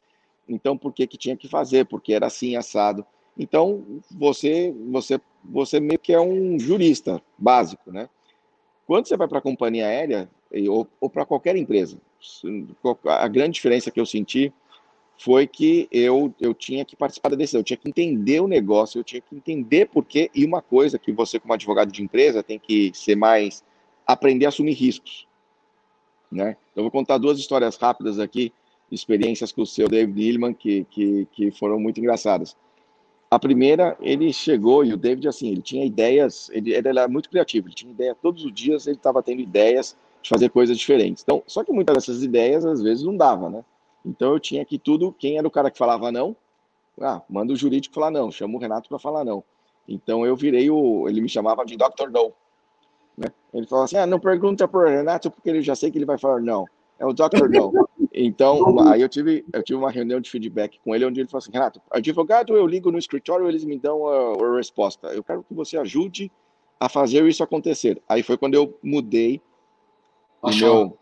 Então, 0.49 0.77
por 0.77 0.93
que 0.93 1.07
que 1.07 1.17
tinha 1.17 1.37
que 1.37 1.49
fazer? 1.49 1.87
Porque 1.87 2.13
era 2.13 2.27
assim, 2.27 2.57
assado. 2.57 3.05
Então, 3.37 3.85
você, 4.11 4.75
você, 4.91 5.21
você 5.45 5.81
meio 5.81 5.99
que 5.99 6.13
é 6.13 6.21
um 6.21 6.59
jurista 6.59 7.21
básico, 7.37 7.91
né? 7.91 8.09
Quando 8.87 9.09
você 9.09 9.17
vai 9.17 9.27
para 9.27 9.39
a 9.39 9.43
companhia 9.43 9.87
aérea, 9.87 10.31
ou, 10.69 10.87
ou 11.01 11.11
para 11.11 11.27
qualquer 11.27 11.57
empresa, 11.57 11.99
a 13.05 13.29
grande 13.29 13.55
diferença 13.55 13.91
que 13.91 14.01
eu 14.01 14.07
senti 14.07 14.53
foi 15.19 15.47
que 15.47 15.89
eu, 15.91 16.33
eu 16.41 16.53
tinha 16.53 16.85
que 16.85 16.95
participar 16.95 17.31
da 17.31 17.37
decisão, 17.37 17.61
eu 17.61 17.65
tinha 17.65 17.77
que 17.77 17.89
entender 17.89 18.41
o 18.41 18.49
negócio, 18.49 18.99
eu 18.99 19.05
tinha 19.05 19.21
que 19.21 19.35
entender 19.35 19.87
por 19.87 20.05
quê. 20.05 20.31
E 20.35 20.45
uma 20.45 20.61
coisa 20.61 20.99
que 20.99 21.13
você, 21.13 21.41
como 21.41 21.55
advogado 21.55 21.91
de 21.91 22.03
empresa, 22.03 22.43
tem 22.43 22.59
que 22.59 22.93
ser 22.95 23.17
mais. 23.17 23.65
aprender 24.07 24.47
a 24.47 24.49
assumir 24.49 24.73
riscos. 24.73 25.27
Né? 26.31 26.57
Eu 26.75 26.83
vou 26.83 26.91
contar 26.91 27.19
duas 27.19 27.39
histórias 27.39 27.77
rápidas 27.77 28.19
aqui, 28.19 28.53
experiências 28.91 29.53
com 29.53 29.63
o 29.63 29.67
seu 29.67 29.89
David 29.89 30.21
Hillman, 30.21 30.53
que, 30.53 30.85
que, 30.91 31.27
que 31.33 31.51
foram 31.51 31.81
muito 31.81 31.99
engraçadas. 31.99 32.57
A 33.31 33.39
primeira, 33.39 33.97
ele 34.01 34.33
chegou 34.33 34.85
e 34.85 34.93
o 34.93 34.97
David, 34.97 35.27
assim, 35.27 35.49
ele 35.51 35.63
tinha 35.63 35.85
ideias, 35.85 36.49
ele, 36.53 36.73
ele 36.73 36.89
era 36.89 37.09
muito 37.09 37.29
criativo, 37.29 37.67
ele 37.67 37.75
tinha 37.75 37.91
ideia 37.93 38.15
todos 38.15 38.45
os 38.45 38.53
dias, 38.53 38.87
ele 38.87 38.97
estava 38.97 39.23
tendo 39.23 39.41
ideias 39.41 39.97
de 40.23 40.29
fazer 40.29 40.49
coisas 40.51 40.79
diferentes. 40.79 41.23
Então, 41.23 41.43
só 41.47 41.65
que 41.65 41.73
muitas 41.73 41.95
dessas 41.95 42.23
ideias, 42.23 42.65
às 42.65 42.81
vezes, 42.81 43.03
não 43.03 43.17
dava, 43.17 43.51
né? 43.51 43.65
Então, 44.07 44.33
eu 44.33 44.41
tinha 44.41 44.65
que 44.65 44.79
tudo, 44.79 45.13
quem 45.13 45.37
era 45.37 45.47
o 45.47 45.51
cara 45.51 45.71
que 45.71 45.77
falava 45.77 46.13
não, 46.13 46.37
ah, 47.01 47.21
manda 47.29 47.53
o 47.53 47.57
jurídico 47.57 47.95
falar 47.95 48.11
não, 48.11 48.31
chama 48.31 48.57
o 48.57 48.61
Renato 48.61 48.89
para 48.89 48.99
falar 48.99 49.25
não. 49.25 49.43
Então, 49.89 50.25
eu 50.25 50.37
virei 50.37 50.71
o, 50.71 51.09
ele 51.09 51.21
me 51.21 51.29
chamava 51.29 51.65
de 51.65 51.77
Dr. 51.77 52.09
No. 52.11 52.33
Né? 53.19 53.29
Ele 53.53 53.67
falava 53.67 53.85
assim, 53.85 53.97
ah, 53.97 54.07
não 54.07 54.21
pergunta 54.21 54.69
para 54.69 54.81
o 54.81 54.89
Renato, 54.89 55.31
porque 55.31 55.51
ele 55.51 55.61
já 55.61 55.75
sei 55.75 55.91
que 55.91 55.99
ele 55.99 56.07
vai 56.07 56.19
falar 56.19 56.41
não. 56.41 56.67
É 56.99 57.05
o 57.05 57.13
Dr. 57.13 57.49
No. 57.51 57.89
Então, 58.13 58.79
aí 58.89 59.03
eu 59.03 59.09
tive, 59.09 59.45
eu 59.53 59.63
tive 59.63 59.79
uma 59.79 59.91
reunião 59.91 60.21
de 60.21 60.31
feedback 60.31 60.81
com 60.85 60.95
ele, 60.95 61.05
onde 61.05 61.21
ele 61.21 61.29
falou 61.29 61.43
assim, 61.43 61.53
Renato, 61.53 61.83
advogado, 61.91 62.57
eu 62.57 62.67
ligo 62.67 62.91
no 62.91 62.99
escritório, 62.99 63.49
eles 63.49 63.65
me 63.65 63.79
dão 63.79 64.07
a, 64.07 64.35
a 64.43 64.57
resposta. 64.57 65.09
Eu 65.09 65.23
quero 65.23 65.43
que 65.43 65.53
você 65.53 65.77
ajude 65.77 66.31
a 66.79 66.89
fazer 66.89 67.27
isso 67.27 67.43
acontecer. 67.43 68.01
Aí 68.09 68.23
foi 68.23 68.39
quando 68.39 68.55
eu 68.55 68.79
mudei 68.83 69.41
a, 70.43 70.51
meu, 70.51 70.97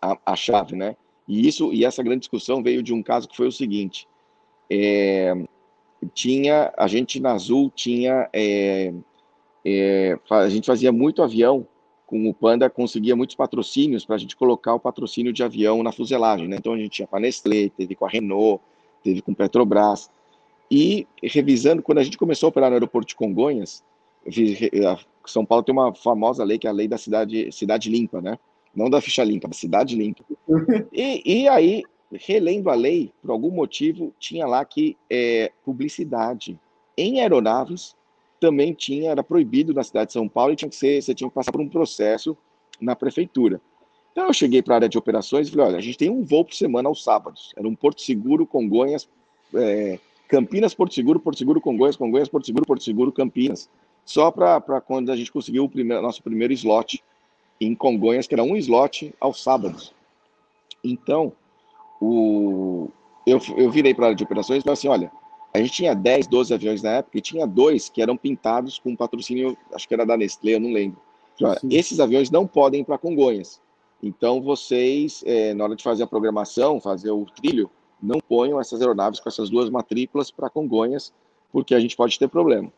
a, 0.00 0.18
a, 0.26 0.36
chave, 0.36 0.76
né? 0.76 0.96
E 1.28 1.46
isso 1.46 1.72
e 1.72 1.84
essa 1.84 2.02
grande 2.02 2.20
discussão 2.20 2.62
veio 2.62 2.82
de 2.82 2.94
um 2.94 3.02
caso 3.02 3.28
que 3.28 3.36
foi 3.36 3.46
o 3.46 3.52
seguinte: 3.52 4.08
é, 4.70 5.34
tinha 6.14 6.72
a 6.76 6.88
gente 6.88 7.20
na 7.20 7.32
Azul 7.32 7.70
tinha 7.74 8.28
é, 8.32 8.94
é, 9.64 10.18
a 10.30 10.48
gente 10.48 10.66
fazia 10.66 10.90
muito 10.90 11.22
avião 11.22 11.66
com 12.06 12.26
o 12.26 12.32
Panda 12.32 12.70
conseguia 12.70 13.14
muitos 13.14 13.36
patrocínios 13.36 14.06
para 14.06 14.16
a 14.16 14.18
gente 14.18 14.34
colocar 14.34 14.74
o 14.74 14.80
patrocínio 14.80 15.30
de 15.30 15.42
avião 15.42 15.82
na 15.82 15.92
fuselagem, 15.92 16.48
né? 16.48 16.56
Então 16.56 16.72
a 16.72 16.78
gente 16.78 16.88
tinha 16.88 17.06
com 17.06 17.16
a 17.16 17.20
Nestlé, 17.20 17.68
teve 17.68 17.94
com 17.94 18.06
a 18.06 18.08
Renault, 18.08 18.62
teve 19.04 19.20
com 19.20 19.34
Petrobras. 19.34 20.10
E 20.70 21.06
revisando, 21.22 21.82
quando 21.82 21.98
a 21.98 22.02
gente 22.02 22.16
começou 22.16 22.46
a 22.46 22.50
operar 22.50 22.70
no 22.70 22.76
aeroporto 22.76 23.08
de 23.08 23.14
Congonhas, 23.14 23.84
São 25.26 25.44
Paulo 25.44 25.62
tem 25.62 25.72
uma 25.74 25.94
famosa 25.94 26.42
lei 26.44 26.58
que 26.58 26.66
é 26.66 26.70
a 26.70 26.72
lei 26.72 26.88
da 26.88 26.96
cidade, 26.96 27.52
cidade 27.52 27.90
limpa, 27.90 28.22
né? 28.22 28.38
Não 28.74 28.88
da 28.88 29.00
ficha 29.00 29.24
limpa, 29.24 29.48
da 29.48 29.54
cidade 29.54 29.96
limpa. 29.96 30.24
E, 30.92 31.42
e 31.42 31.48
aí, 31.48 31.82
relendo 32.12 32.70
a 32.70 32.74
lei, 32.74 33.12
por 33.20 33.30
algum 33.30 33.50
motivo, 33.50 34.14
tinha 34.18 34.46
lá 34.46 34.64
que 34.64 34.96
é, 35.10 35.52
publicidade 35.64 36.58
em 36.96 37.20
aeronaves 37.20 37.96
também 38.40 38.72
tinha, 38.72 39.10
era 39.10 39.22
proibido 39.22 39.74
na 39.74 39.82
cidade 39.82 40.08
de 40.08 40.12
São 40.12 40.28
Paulo 40.28 40.52
e 40.52 40.56
tinha 40.56 40.68
que 40.68 40.76
ser, 40.76 41.02
você 41.02 41.14
tinha 41.14 41.28
que 41.28 41.34
passar 41.34 41.52
por 41.52 41.60
um 41.60 41.68
processo 41.68 42.36
na 42.80 42.94
prefeitura. 42.94 43.60
Então 44.12 44.26
eu 44.26 44.32
cheguei 44.32 44.62
para 44.62 44.74
a 44.74 44.76
área 44.76 44.88
de 44.88 44.98
operações 44.98 45.48
e 45.48 45.50
falei, 45.50 45.66
olha, 45.66 45.78
a 45.78 45.80
gente 45.80 45.98
tem 45.98 46.10
um 46.10 46.24
voo 46.24 46.44
por 46.44 46.54
semana 46.54 46.88
aos 46.88 47.02
sábados. 47.04 47.52
Era 47.56 47.68
um 47.68 47.74
Porto 47.74 48.00
Seguro, 48.00 48.46
Congonhas, 48.46 49.08
é, 49.54 49.98
Campinas, 50.28 50.74
Porto 50.74 50.94
Seguro, 50.94 51.20
Porto 51.20 51.38
Seguro, 51.38 51.60
Congonhas, 51.60 51.96
Congonhas, 51.96 52.28
Porto 52.28 52.46
Seguro, 52.46 52.66
Porto 52.66 52.82
Seguro, 52.82 53.12
Campinas. 53.12 53.68
Só 54.04 54.30
para 54.30 54.80
quando 54.80 55.12
a 55.12 55.16
gente 55.16 55.30
conseguiu 55.30 55.64
o 55.64 55.68
primeiro, 55.68 56.02
nosso 56.02 56.22
primeiro 56.22 56.52
slot 56.52 57.02
em 57.60 57.74
Congonhas, 57.74 58.26
que 58.26 58.34
era 58.34 58.42
um 58.42 58.56
slot 58.56 59.14
aos 59.20 59.42
sábados. 59.42 59.94
Então, 60.82 61.32
o, 62.00 62.88
eu, 63.26 63.40
eu 63.56 63.70
virei 63.70 63.94
para 63.94 64.04
a 64.04 64.08
área 64.08 64.16
de 64.16 64.24
operações 64.24 64.60
e 64.60 64.62
falei 64.62 64.74
assim, 64.74 64.88
olha, 64.88 65.10
a 65.52 65.58
gente 65.58 65.72
tinha 65.72 65.94
10, 65.94 66.26
12 66.26 66.54
aviões 66.54 66.82
na 66.82 66.90
época 66.90 67.18
e 67.18 67.20
tinha 67.20 67.46
dois 67.46 67.88
que 67.88 68.02
eram 68.02 68.16
pintados 68.16 68.78
com 68.78 68.94
patrocínio, 68.94 69.56
acho 69.72 69.88
que 69.88 69.94
era 69.94 70.06
da 70.06 70.16
Nestlé, 70.16 70.54
eu 70.54 70.60
não 70.60 70.72
lembro. 70.72 71.00
Esses 71.70 72.00
aviões 72.00 72.30
não 72.30 72.46
podem 72.46 72.80
ir 72.80 72.84
para 72.84 72.98
Congonhas. 72.98 73.60
Então, 74.02 74.40
vocês, 74.40 75.22
é, 75.26 75.54
na 75.54 75.64
hora 75.64 75.76
de 75.76 75.82
fazer 75.82 76.02
a 76.02 76.06
programação, 76.06 76.80
fazer 76.80 77.10
o 77.10 77.24
trilho, 77.24 77.70
não 78.00 78.20
ponham 78.20 78.60
essas 78.60 78.80
aeronaves 78.80 79.18
com 79.18 79.28
essas 79.28 79.50
duas 79.50 79.68
matrículas 79.70 80.30
para 80.30 80.50
Congonhas, 80.50 81.12
porque 81.52 81.74
a 81.74 81.80
gente 81.80 81.96
pode 81.96 82.18
ter 82.18 82.28
problema. 82.28 82.72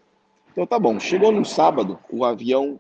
Então, 0.53 0.67
tá 0.67 0.79
bom. 0.79 0.99
Chegou 0.99 1.31
no 1.31 1.45
sábado, 1.45 1.99
o 2.11 2.25
avião 2.25 2.79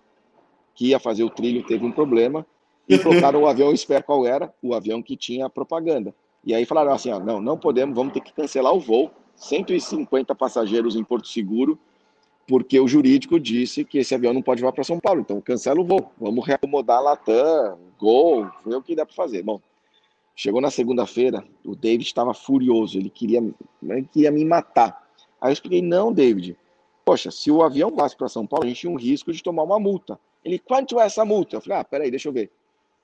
que 0.80 0.86
ia 0.86 0.98
fazer 0.98 1.22
o 1.22 1.28
trilho 1.28 1.62
teve 1.62 1.84
um 1.84 1.92
problema 1.92 2.46
e 2.88 2.98
colocaram 2.98 3.42
o 3.42 3.46
avião, 3.46 3.70
espero 3.70 4.02
qual 4.02 4.26
era, 4.26 4.50
o 4.62 4.72
avião 4.74 5.02
que 5.02 5.14
tinha 5.14 5.50
propaganda. 5.50 6.14
E 6.42 6.54
aí 6.54 6.64
falaram 6.64 6.90
assim, 6.94 7.10
ó, 7.10 7.20
não, 7.20 7.38
não 7.38 7.58
podemos, 7.58 7.94
vamos 7.94 8.14
ter 8.14 8.22
que 8.22 8.32
cancelar 8.32 8.72
o 8.72 8.80
voo 8.80 9.10
150 9.36 10.34
passageiros 10.34 10.96
em 10.96 11.04
Porto 11.04 11.28
Seguro, 11.28 11.78
porque 12.48 12.80
o 12.80 12.88
jurídico 12.88 13.38
disse 13.38 13.84
que 13.84 13.98
esse 13.98 14.14
avião 14.14 14.32
não 14.32 14.40
pode 14.40 14.62
voar 14.62 14.72
para 14.72 14.82
São 14.82 14.98
Paulo, 14.98 15.20
então 15.20 15.38
cancela 15.42 15.78
o 15.78 15.84
voo. 15.84 16.10
Vamos 16.18 16.46
reacomodar 16.46 16.96
a 16.96 17.00
Latam, 17.00 17.78
Gol, 17.98 18.48
foi 18.64 18.74
o 18.74 18.80
que 18.80 18.96
dá 18.96 19.04
para 19.04 19.14
fazer. 19.14 19.42
Bom, 19.42 19.60
chegou 20.34 20.62
na 20.62 20.70
segunda-feira, 20.70 21.44
o 21.62 21.76
David 21.76 22.04
estava 22.04 22.32
furioso, 22.32 22.96
ele 22.96 23.10
queria, 23.10 23.44
ele 23.82 24.08
queria 24.10 24.30
me 24.30 24.46
matar. 24.46 25.06
Aí 25.38 25.50
eu 25.50 25.52
expliquei: 25.52 25.82
não, 25.82 26.10
David, 26.10 26.56
poxa, 27.04 27.30
se 27.30 27.50
o 27.50 27.62
avião 27.62 27.94
vasse 27.94 28.16
para 28.16 28.30
São 28.30 28.46
Paulo, 28.46 28.64
a 28.64 28.68
gente 28.68 28.80
tinha 28.80 28.90
um 28.90 28.98
risco 28.98 29.30
de 29.30 29.42
tomar 29.42 29.64
uma 29.64 29.78
multa. 29.78 30.18
Ele, 30.44 30.58
quanto 30.58 30.98
é 31.00 31.04
essa 31.04 31.24
multa? 31.24 31.56
Eu 31.56 31.60
falei: 31.60 31.78
ah, 31.78 31.84
peraí, 31.84 32.10
deixa 32.10 32.28
eu 32.28 32.32
ver. 32.32 32.50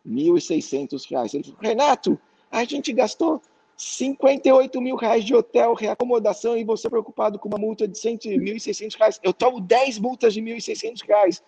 R$ 0.05 0.13
1.600. 0.13 1.35
Ele 1.35 1.45
falou: 1.45 1.59
Renato, 1.61 2.21
a 2.51 2.65
gente 2.65 2.93
gastou 2.93 3.41
58 3.77 4.81
mil 4.81 4.97
reais 4.97 5.25
de 5.25 5.35
hotel, 5.35 5.75
reacomodação, 5.75 6.57
e 6.57 6.65
você 6.65 6.89
preocupado 6.89 7.39
com 7.39 7.49
uma 7.49 7.59
multa 7.59 7.87
de 7.87 7.99
1.600 7.99 8.97
reais. 8.97 9.21
Eu 9.23 9.33
tomo 9.33 9.61
10 9.61 9.99
multas 9.99 10.33
de 10.33 10.41
1.600 10.41 11.07
reais. 11.07 11.43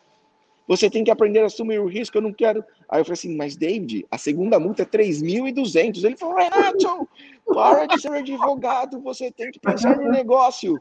Você 0.66 0.90
tem 0.90 1.02
que 1.02 1.11
aprender 1.11 1.40
a 1.40 1.47
assumir 1.47 1.78
o 1.78 1.87
risco, 1.87 2.18
eu 2.18 2.23
não 2.23 2.33
quero. 2.33 2.62
Aí 2.90 3.00
eu 3.00 3.04
falei 3.04 3.14
assim, 3.14 3.35
mas 3.35 3.57
David, 3.57 4.07
a 4.11 4.18
segunda 4.18 4.61
multa 4.61 4.83
é 4.83 4.87
3.200. 4.87 6.04
Ele 6.04 6.16
falou, 6.16 6.37
Renato, 6.37 7.09
para 7.47 7.87
de 7.87 7.99
ser 7.99 8.12
advogado, 8.12 9.00
você 9.00 9.33
tem 9.33 9.50
que 9.50 9.59
pensar 9.59 9.97
no 9.97 10.11
negócio. 10.11 10.78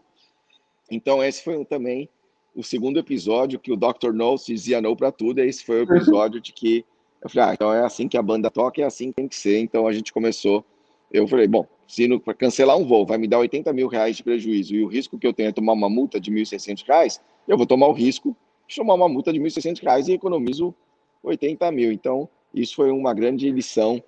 Então 0.92 1.24
esse 1.24 1.42
foi 1.42 1.64
também 1.64 2.10
o 2.58 2.64
segundo 2.64 3.00
episódio 3.00 3.60
que 3.60 3.72
o 3.72 3.78
Dr. 3.78 4.12
No 4.14 4.36
dizia 4.36 4.82
não 4.82 4.96
para 4.96 5.12
tudo, 5.12 5.40
esse 5.40 5.64
foi 5.64 5.82
o 5.82 5.84
episódio 5.84 6.42
de 6.42 6.52
que 6.52 6.84
eu 7.22 7.30
falei, 7.30 7.50
ah, 7.50 7.54
então 7.54 7.74
é 7.74 7.86
assim 7.86 8.08
que 8.08 8.18
a 8.18 8.22
banda 8.22 8.52
toca, 8.52 8.82
é 8.82 8.84
assim 8.84 9.10
que 9.10 9.16
tem 9.16 9.28
que 9.28 9.36
ser. 9.36 9.60
Então 9.60 9.88
a 9.88 9.94
gente 9.94 10.12
começou 10.12 10.66
eu 11.12 11.28
falei, 11.28 11.48
bom, 11.48 11.66
se 11.88 12.20
para 12.20 12.34
cancelar 12.34 12.78
um 12.78 12.86
voo 12.86 13.06
vai 13.06 13.18
me 13.18 13.28
dar 13.28 13.40
80 13.40 13.72
mil 13.72 13.88
reais 13.88 14.18
de 14.18 14.24
prejuízo 14.24 14.76
e 14.76 14.84
o 14.84 14.88
risco 14.88 15.18
que 15.18 15.26
eu 15.26 15.34
tenho 15.34 15.50
é 15.50 15.52
tomar 15.52 15.74
uma 15.74 15.90
multa 15.90 16.20
de 16.20 16.32
1.600 16.32 16.86
reais, 16.86 17.22
eu 17.48 17.58
vou 17.58 17.66
tomar 17.66 17.88
o 17.88 17.94
risco 17.94 18.36
de 18.68 18.76
tomar 18.76 18.96
uma 18.96 19.08
multa 19.08 19.32
de 19.32 19.40
1.600 19.40 19.82
reais 19.82 20.08
e 20.08 20.14
economizo 20.14 20.76
80 21.24 21.72
mil. 21.72 21.92
Então, 21.92 22.28
isso 22.54 22.76
foi 22.76 22.92
uma 22.92 23.14
grande 23.14 23.50
lição 23.50 24.04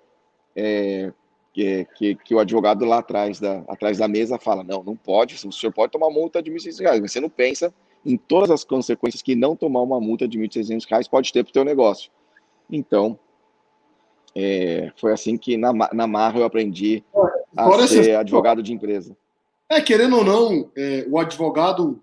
é, 0.56 1.14
que, 1.54 1.88
que, 1.96 2.16
que, 2.16 2.36
o 2.36 2.40
advogado 2.40 2.84
lá 2.84 3.00
atrás 3.00 3.40
da, 3.40 3.60
atrás 3.70 3.98
da 3.98 4.08
mesa 4.10 4.38
fala, 4.38 4.62
não, 4.62 4.84
não 4.84 4.98
pode, 4.98 5.36
o 5.48 5.52
senhor 5.52 5.72
pode 5.72 5.94
tomar 5.94 6.10
multa 6.10 6.44
de 6.44 6.52
1.600 6.52 6.80
reais, 6.82 7.00
mas 7.00 7.12
você 7.14 7.22
não 7.22 7.30
pensa 7.30 7.74
em 8.06 8.18
todas 8.18 8.50
as 8.50 8.64
consequências 8.64 9.22
que 9.22 9.36
não 9.36 9.56
tomar 9.56 9.82
uma 9.82 10.00
multa 10.00 10.28
de 10.28 10.40
1.600 10.40 10.86
reais 10.90 11.08
pode 11.08 11.32
ter 11.32 11.44
para 11.44 11.50
o 11.50 11.54
teu 11.54 11.64
negócio. 11.64 12.12
Então, 12.70 13.20
é, 14.36 14.92
foi 14.98 15.12
assim 15.12 15.38
que 15.38 15.58
na, 15.58 15.74
na 15.74 16.08
Marra 16.08 16.40
eu 16.40 16.46
aprendi 16.46 17.04
a 17.56 17.88
ser 17.88 18.16
advogado 18.16 18.62
de 18.62 18.74
empresa. 18.74 19.16
É, 19.70 19.82
querendo 19.82 20.18
ou 20.18 20.24
não, 20.24 20.72
é, 20.76 21.06
o 21.10 21.20
advogado 21.20 22.02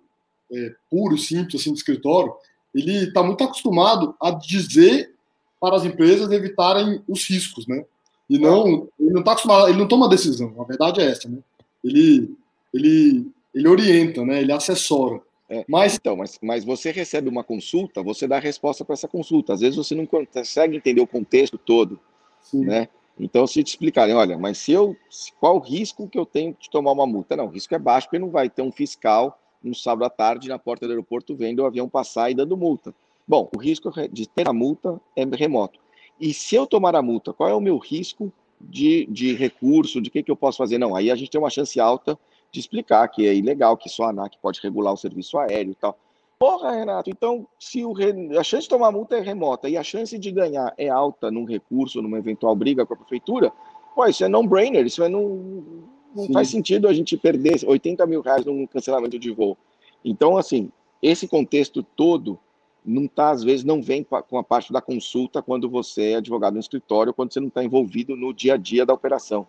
é, 0.53 0.75
puro, 0.91 1.19
simples, 1.19 1.61
assim, 1.61 1.73
do 1.73 1.77
escritório, 1.77 2.33
ele 2.75 3.05
está 3.05 3.23
muito 3.23 3.43
acostumado 3.43 4.15
a 4.21 4.31
dizer 4.31 5.15
para 5.61 5.77
as 5.77 5.85
empresas 5.85 6.31
evitarem 6.31 7.03
os 7.09 7.29
riscos, 7.29 7.67
né? 7.67 7.85
E 8.29 8.39
não, 8.39 8.89
ele 8.99 9.13
não 9.13 9.21
está 9.21 9.33
acostumado, 9.33 9.69
ele 9.69 9.79
não 9.79 9.89
toma 9.89 10.09
decisão. 10.09 10.55
A 10.61 10.65
verdade 10.65 11.01
é 11.01 11.07
essa, 11.07 11.29
né? 11.29 11.39
Ele, 11.83 12.37
ele, 12.75 13.27
ele 13.55 13.69
orienta, 13.69 14.25
né? 14.25 14.41
Ele 14.41 14.53
assessora. 14.53 15.21
É, 15.49 15.65
mas 15.69 15.95
então, 15.95 16.17
mas, 16.17 16.39
mas 16.43 16.65
você 16.65 16.91
recebe 16.91 17.29
uma 17.29 17.45
consulta, 17.45 18.03
você 18.03 18.27
dá 18.27 18.37
a 18.37 18.41
resposta 18.41 18.85
para 18.85 18.95
essa 18.95 19.07
consulta. 19.07 19.53
Às 19.53 19.61
vezes 19.61 19.77
você 19.77 19.95
não 19.95 20.07
consegue 20.07 20.77
entender 20.77 21.01
o 21.01 21.07
contexto 21.07 21.57
todo, 21.57 22.01
Sim. 22.41 22.65
né? 22.65 22.89
Então, 23.19 23.47
se 23.47 23.63
te 23.63 23.69
explicarem, 23.69 24.15
olha, 24.15 24.37
mas 24.37 24.59
se 24.59 24.73
eu, 24.73 24.95
qual 25.41 25.57
o 25.57 25.61
risco 25.61 26.07
que 26.09 26.19
eu 26.19 26.27
tenho 26.27 26.55
de 26.61 26.69
tomar 26.69 26.93
uma 26.93 27.07
multa? 27.07 27.35
Não, 27.35 27.47
o 27.47 27.51
risco 27.51 27.75
é 27.75 27.79
baixo, 27.79 28.09
porque 28.09 28.19
não 28.19 28.29
vai 28.29 28.51
ter 28.51 28.61
um 28.61 28.71
fiscal 28.71 29.41
no 29.63 29.75
sábado 29.75 30.05
à 30.05 30.11
tarde 30.11 30.49
na 30.49 30.59
porta 30.59 30.87
do 30.87 30.93
aeroporto 30.93 31.35
vendo 31.35 31.61
o 31.61 31.67
avião 31.67 31.89
passar 31.89 32.31
e 32.31 32.35
dando 32.35 32.57
multa. 32.57 32.95
Bom, 33.27 33.49
o 33.57 33.59
risco 33.59 33.91
de 34.13 34.29
ter 34.29 34.47
a 34.49 34.53
multa 34.53 35.01
é 35.17 35.25
remoto. 35.25 35.81
E 36.21 36.33
se 36.33 36.55
eu 36.55 36.67
tomar 36.67 36.95
a 36.95 37.03
multa, 37.03 37.33
qual 37.33 37.49
é 37.49 37.55
o 37.55 37.61
meu 37.61 37.79
risco 37.79 38.33
de, 38.61 39.07
de 39.07 39.35
recurso, 39.35 40.01
de 40.01 40.11
que, 40.11 40.23
que 40.23 40.31
eu 40.31 40.37
posso 40.37 40.59
fazer? 40.59 40.79
Não, 40.79 40.95
aí 40.95 41.11
a 41.11 41.17
gente 41.17 41.31
tem 41.31 41.41
uma 41.41 41.51
chance 41.51 41.81
alta 41.81 42.19
de 42.57 42.61
explicar 42.61 43.07
que 43.09 43.27
é 43.27 43.35
ilegal, 43.35 43.77
que 43.77 43.89
só 43.89 44.05
a 44.05 44.11
ANAC 44.11 44.39
pode 44.41 44.61
regular 44.63 44.93
o 44.93 44.97
serviço 44.97 45.39
aéreo 45.39 45.73
e 45.73 45.75
tal. 45.75 45.97
Porra, 46.39 46.73
Renato, 46.73 47.09
então 47.09 47.47
se 47.59 47.83
o 47.85 47.95
a 48.39 48.43
chance 48.43 48.65
de 48.65 48.69
tomar 48.69 48.93
multa 48.93 49.17
é 49.17 49.21
remota 49.21 49.71
e 49.71 49.77
a 49.77 49.83
chance 49.83 50.19
de 50.19 50.31
ganhar 50.31 50.75
é 50.77 50.89
alta 50.89 51.31
num 51.31 51.45
recurso, 51.45 52.03
numa 52.03 52.19
eventual 52.19 52.55
briga 52.55 52.85
com 52.85 52.93
a 52.93 52.97
prefeitura, 52.97 53.51
pô, 53.95 54.05
isso 54.07 54.23
é 54.23 54.29
non-brainer, 54.29 54.85
isso 54.85 55.03
é 55.03 55.09
não, 55.09 55.87
não 56.15 56.31
faz 56.33 56.49
sentido 56.49 56.89
a 56.89 56.93
gente 56.93 57.17
perder 57.17 57.61
80 57.67 58.07
mil 58.07 58.21
reais 58.21 58.45
num 58.45 58.67
cancelamento 58.67 59.19
de 59.19 59.31
voo. 59.31 59.57
Então, 60.05 60.37
assim, 60.37 60.71
esse 61.03 61.27
contexto 61.27 61.83
todo 61.83 62.39
não 62.85 63.09
tá, 63.09 63.31
às 63.31 63.43
vezes, 63.43 63.65
não 63.65 63.83
vem 63.83 64.05
com 64.05 64.39
a 64.39 64.45
parte 64.45 64.73
da 64.73 64.81
consulta 64.81 65.43
quando 65.43 65.69
você 65.71 66.13
é 66.13 66.17
advogado 66.17 66.55
no 66.55 66.61
escritório, 66.61 67.15
quando 67.15 67.33
você 67.33 67.41
não 67.41 67.49
está 67.49 67.65
envolvido 67.65 68.15
no 68.15 68.33
dia 68.33 68.55
a 68.55 68.57
dia 68.57 68.85
da 68.87 68.95
operação. 68.95 69.49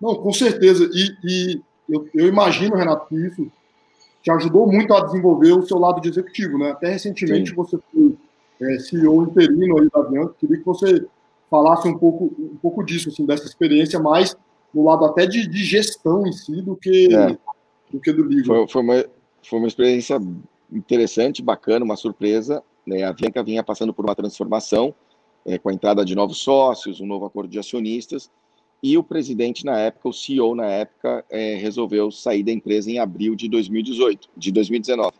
Não, 0.00 0.14
com 0.14 0.32
certeza. 0.32 0.88
E, 0.92 1.16
e 1.24 1.62
eu, 1.92 2.08
eu, 2.14 2.28
imagino, 2.28 2.76
Renato, 2.76 3.06
que 3.08 3.16
isso 3.16 3.50
te 4.22 4.30
ajudou 4.30 4.70
muito 4.70 4.94
a 4.94 5.04
desenvolver 5.04 5.52
o 5.52 5.66
seu 5.66 5.78
lado 5.78 6.00
de 6.00 6.08
executivo, 6.08 6.56
né? 6.56 6.70
Até 6.70 6.90
recentemente 6.90 7.50
Sim. 7.50 7.56
você 7.56 7.78
foi 7.92 8.16
é, 8.60 8.78
CEO 8.78 9.24
interino 9.24 9.78
aí 9.78 9.88
da 9.90 10.00
Avianca. 10.00 10.34
Queria 10.38 10.58
que 10.58 10.64
você 10.64 11.06
falasse 11.50 11.88
um 11.88 11.98
pouco, 11.98 12.32
um 12.38 12.56
pouco 12.56 12.82
disso, 12.82 13.08
assim, 13.08 13.26
dessa 13.26 13.44
experiência 13.44 13.98
mais 13.98 14.36
no 14.72 14.84
lado 14.84 15.04
até 15.04 15.26
de, 15.26 15.46
de 15.46 15.64
gestão 15.64 16.26
em 16.26 16.32
si 16.32 16.62
do 16.62 16.76
que 16.76 17.14
é. 17.14 17.36
do 17.90 18.00
que 18.00 18.12
do 18.12 18.24
livro. 18.24 18.46
Foi, 18.46 18.68
foi, 18.68 18.82
uma, 18.82 19.04
foi 19.42 19.58
uma 19.58 19.68
experiência 19.68 20.18
interessante, 20.72 21.42
bacana, 21.42 21.84
uma 21.84 21.96
surpresa. 21.96 22.62
Né? 22.86 23.02
A 23.02 23.10
Avianca 23.10 23.42
vinha 23.42 23.62
passando 23.62 23.92
por 23.92 24.04
uma 24.04 24.14
transformação 24.14 24.94
é, 25.44 25.58
com 25.58 25.68
a 25.68 25.72
entrada 25.72 26.04
de 26.04 26.14
novos 26.14 26.38
sócios, 26.38 27.00
um 27.00 27.06
novo 27.06 27.26
acordo 27.26 27.50
de 27.50 27.58
acionistas, 27.58 28.30
e 28.82 28.98
o 28.98 29.02
presidente 29.02 29.64
na 29.64 29.78
época, 29.78 30.08
o 30.08 30.12
CEO 30.12 30.54
na 30.54 30.66
época, 30.66 31.24
é, 31.30 31.54
resolveu 31.54 32.10
sair 32.10 32.42
da 32.42 32.50
empresa 32.50 32.90
em 32.90 32.98
abril 32.98 33.36
de 33.36 33.48
2018, 33.48 34.28
de 34.36 34.50
2019. 34.50 35.12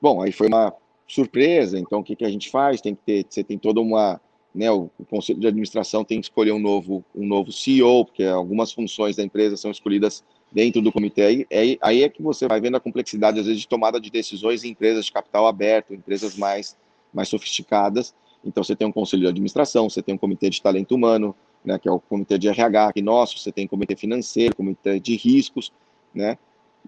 Bom, 0.00 0.22
aí 0.22 0.30
foi 0.30 0.46
uma 0.46 0.72
surpresa. 1.06 1.78
Então, 1.78 2.00
o 2.00 2.04
que, 2.04 2.14
que 2.14 2.24
a 2.24 2.30
gente 2.30 2.50
faz? 2.50 2.80
Tem 2.80 2.94
que 2.94 3.02
ter, 3.04 3.26
você 3.28 3.42
tem 3.42 3.58
toda 3.58 3.80
uma, 3.80 4.20
né, 4.54 4.70
o, 4.70 4.88
o, 4.98 5.04
conselho 5.04 5.40
de 5.40 5.46
administração 5.48 6.04
tem 6.04 6.20
que 6.20 6.26
escolher 6.26 6.52
um 6.52 6.58
novo, 6.60 7.04
um 7.14 7.26
novo 7.26 7.50
CEO, 7.50 8.04
porque 8.04 8.22
algumas 8.24 8.72
funções 8.72 9.16
da 9.16 9.24
empresa 9.24 9.56
são 9.56 9.70
escolhidas 9.70 10.22
dentro 10.52 10.80
do 10.80 10.92
comitê. 10.92 11.46
Aí, 11.50 11.78
aí, 11.80 12.02
é 12.04 12.08
que 12.08 12.22
você 12.22 12.46
vai 12.46 12.60
vendo 12.60 12.76
a 12.76 12.80
complexidade, 12.80 13.40
às 13.40 13.46
vezes, 13.46 13.60
de 13.60 13.68
tomada 13.68 14.00
de 14.00 14.10
decisões 14.10 14.62
em 14.62 14.68
empresas 14.68 15.06
de 15.06 15.12
capital 15.12 15.48
aberto, 15.48 15.94
empresas 15.94 16.36
mais, 16.36 16.76
mais 17.12 17.28
sofisticadas. 17.28 18.14
Então, 18.44 18.62
você 18.62 18.76
tem 18.76 18.86
um 18.86 18.92
conselho 18.92 19.22
de 19.22 19.28
administração, 19.28 19.90
você 19.90 20.00
tem 20.00 20.14
um 20.14 20.18
comitê 20.18 20.48
de 20.48 20.62
talento 20.62 20.94
humano, 20.94 21.34
né, 21.68 21.78
que 21.78 21.86
é 21.86 21.92
o 21.92 22.00
comitê 22.00 22.38
de 22.38 22.48
RH 22.48 22.88
aqui 22.88 23.02
nosso, 23.02 23.38
você 23.38 23.52
tem 23.52 23.68
comitê 23.68 23.94
financeiro, 23.94 24.56
comitê 24.56 24.98
de 24.98 25.14
riscos, 25.16 25.70
né, 26.14 26.38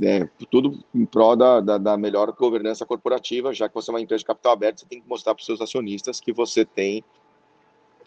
é, 0.02 0.26
tudo 0.50 0.82
em 0.94 1.04
prol 1.04 1.36
da, 1.36 1.60
da, 1.60 1.76
da, 1.76 1.96
melhor 1.98 2.32
governança 2.32 2.86
corporativa, 2.86 3.52
já 3.52 3.68
que 3.68 3.74
você 3.74 3.90
é 3.90 3.92
uma 3.92 4.00
empresa 4.00 4.20
de 4.20 4.24
capital 4.24 4.52
aberto, 4.52 4.80
você 4.80 4.86
tem 4.86 5.02
que 5.02 5.08
mostrar 5.08 5.34
para 5.34 5.40
os 5.40 5.46
seus 5.46 5.60
acionistas 5.60 6.18
que 6.18 6.32
você 6.32 6.64
tem 6.64 7.04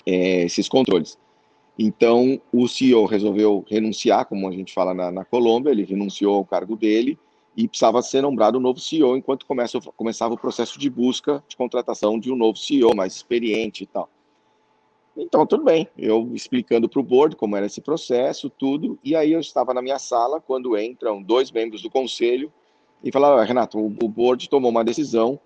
é, 0.03 0.45
esses 0.45 0.67
controles. 0.67 1.15
Então, 1.77 2.41
o 2.51 2.67
CEO 2.67 3.05
resolveu 3.05 3.63
renunciar, 3.69 4.25
como 4.25 4.47
a 4.47 4.51
gente 4.51 4.73
fala 4.73 4.95
na, 4.95 5.11
na 5.11 5.25
Colômbia, 5.25 5.69
ele 5.69 5.83
renunciou 5.83 6.35
ao 6.37 6.45
cargo 6.45 6.75
dele 6.75 7.19
e 7.55 7.67
precisava 7.67 8.01
ser 8.01 8.21
nombrado 8.21 8.57
um 8.57 8.61
novo 8.61 8.79
CEO 8.79 9.15
enquanto 9.15 9.45
começa, 9.45 9.79
começava 9.95 10.33
o 10.33 10.37
processo 10.37 10.79
de 10.79 10.89
busca 10.89 11.43
de 11.47 11.55
contratação 11.55 12.19
de 12.19 12.31
um 12.31 12.35
novo 12.35 12.57
CEO 12.57 12.95
mais 12.95 13.15
experiente 13.15 13.83
e 13.83 13.87
tal. 13.87 14.09
Então, 15.15 15.45
tudo 15.45 15.63
bem. 15.63 15.87
Eu 15.97 16.31
explicando 16.33 16.89
para 16.89 16.99
o 16.99 17.03
board 17.03 17.35
como 17.35 17.55
era 17.55 17.65
esse 17.65 17.81
processo, 17.81 18.49
tudo. 18.49 18.97
E 19.03 19.15
aí 19.15 19.31
eu 19.31 19.39
estava 19.39 19.73
na 19.73 19.81
minha 19.81 19.99
sala 19.99 20.41
quando 20.41 20.77
entram 20.77 21.21
dois 21.21 21.51
membros 21.51 21.81
do 21.81 21.89
conselho 21.89 22.51
e 23.03 23.11
falaram: 23.11 23.37
ah, 23.37 23.43
Renato, 23.43 23.77
o, 23.77 24.09
board 24.09 24.49
tomou 24.49 24.71
uma 24.71 24.83
decisão 24.83 25.39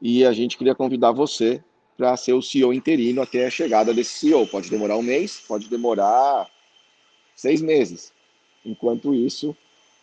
e 0.00 0.24
a 0.24 0.32
gente 0.32 0.58
queria 0.58 0.74
convidar 0.74 1.12
você 1.12 1.62
para 1.96 2.16
ser 2.16 2.32
o 2.32 2.42
CEO 2.42 2.72
interino 2.72 3.22
até 3.22 3.46
a 3.46 3.50
chegada 3.50 3.94
desse 3.94 4.18
CEO. 4.18 4.46
Pode 4.46 4.68
demorar 4.68 4.96
um 4.98 5.02
mês, 5.02 5.42
pode 5.46 5.68
demorar 5.68 6.48
seis 7.34 7.62
meses. 7.62 8.12
Enquanto 8.64 9.14
isso, 9.14 9.56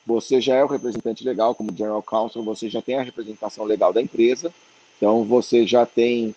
você 0.05 0.41
já 0.41 0.55
é 0.55 0.63
o 0.63 0.67
representante 0.67 1.23
legal, 1.23 1.53
como 1.53 1.75
General 1.75 2.01
Counsel, 2.01 2.43
você 2.43 2.69
já 2.69 2.81
tem 2.81 2.95
a 2.95 3.03
representação 3.03 3.65
legal 3.65 3.93
da 3.93 4.01
empresa, 4.01 4.53
então 4.97 5.23
você 5.23 5.65
já 5.65 5.86
tem 5.86 6.36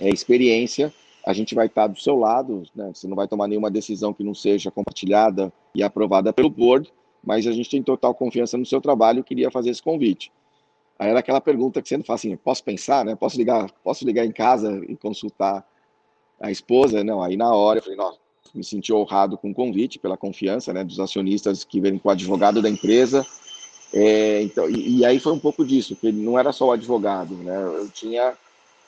é, 0.00 0.08
experiência 0.10 0.92
a 1.28 1.34
gente 1.34 1.54
vai 1.54 1.66
estar 1.66 1.86
do 1.88 2.00
seu 2.00 2.16
lado, 2.16 2.62
né? 2.74 2.90
Você 2.94 3.06
não 3.06 3.14
vai 3.14 3.28
tomar 3.28 3.46
nenhuma 3.46 3.70
decisão 3.70 4.14
que 4.14 4.24
não 4.24 4.32
seja 4.32 4.70
compartilhada 4.70 5.52
e 5.74 5.82
aprovada 5.82 6.32
pelo 6.32 6.48
board, 6.48 6.90
mas 7.22 7.46
a 7.46 7.52
gente 7.52 7.68
tem 7.68 7.82
total 7.82 8.14
confiança 8.14 8.56
no 8.56 8.64
seu 8.64 8.80
trabalho 8.80 9.20
e 9.20 9.22
queria 9.22 9.50
fazer 9.50 9.68
esse 9.68 9.82
convite. 9.82 10.32
Aí 10.98 11.10
era 11.10 11.18
aquela 11.18 11.38
pergunta 11.38 11.82
que 11.82 11.88
você 11.90 11.98
não 11.98 12.04
fala 12.04 12.14
assim, 12.14 12.34
posso 12.34 12.64
pensar, 12.64 13.04
né? 13.04 13.14
Posso 13.14 13.36
ligar, 13.36 13.70
posso 13.84 14.06
ligar 14.06 14.24
em 14.24 14.32
casa 14.32 14.82
e 14.88 14.96
consultar 14.96 15.68
a 16.40 16.50
esposa? 16.50 17.04
Não, 17.04 17.22
aí 17.22 17.36
na 17.36 17.54
hora 17.54 17.80
eu 17.80 17.82
falei, 17.82 17.98
nossa, 17.98 18.18
me 18.54 18.64
senti 18.64 18.90
honrado 18.90 19.36
com 19.36 19.50
o 19.50 19.54
convite, 19.54 19.98
pela 19.98 20.16
confiança, 20.16 20.72
né, 20.72 20.82
dos 20.82 20.98
acionistas 20.98 21.62
que 21.62 21.78
vêm 21.78 21.98
com 21.98 22.08
o 22.08 22.12
advogado 22.12 22.62
da 22.62 22.70
empresa. 22.70 23.26
É, 23.92 24.40
então, 24.40 24.66
e, 24.66 25.00
e, 25.00 25.04
aí 25.04 25.20
foi 25.20 25.34
um 25.34 25.38
pouco 25.38 25.62
disso, 25.62 25.94
que 25.94 26.06
ele 26.06 26.22
não 26.22 26.38
era 26.38 26.52
só 26.52 26.68
o 26.68 26.72
advogado, 26.72 27.34
né? 27.34 27.62
Eu 27.62 27.90
tinha 27.90 28.34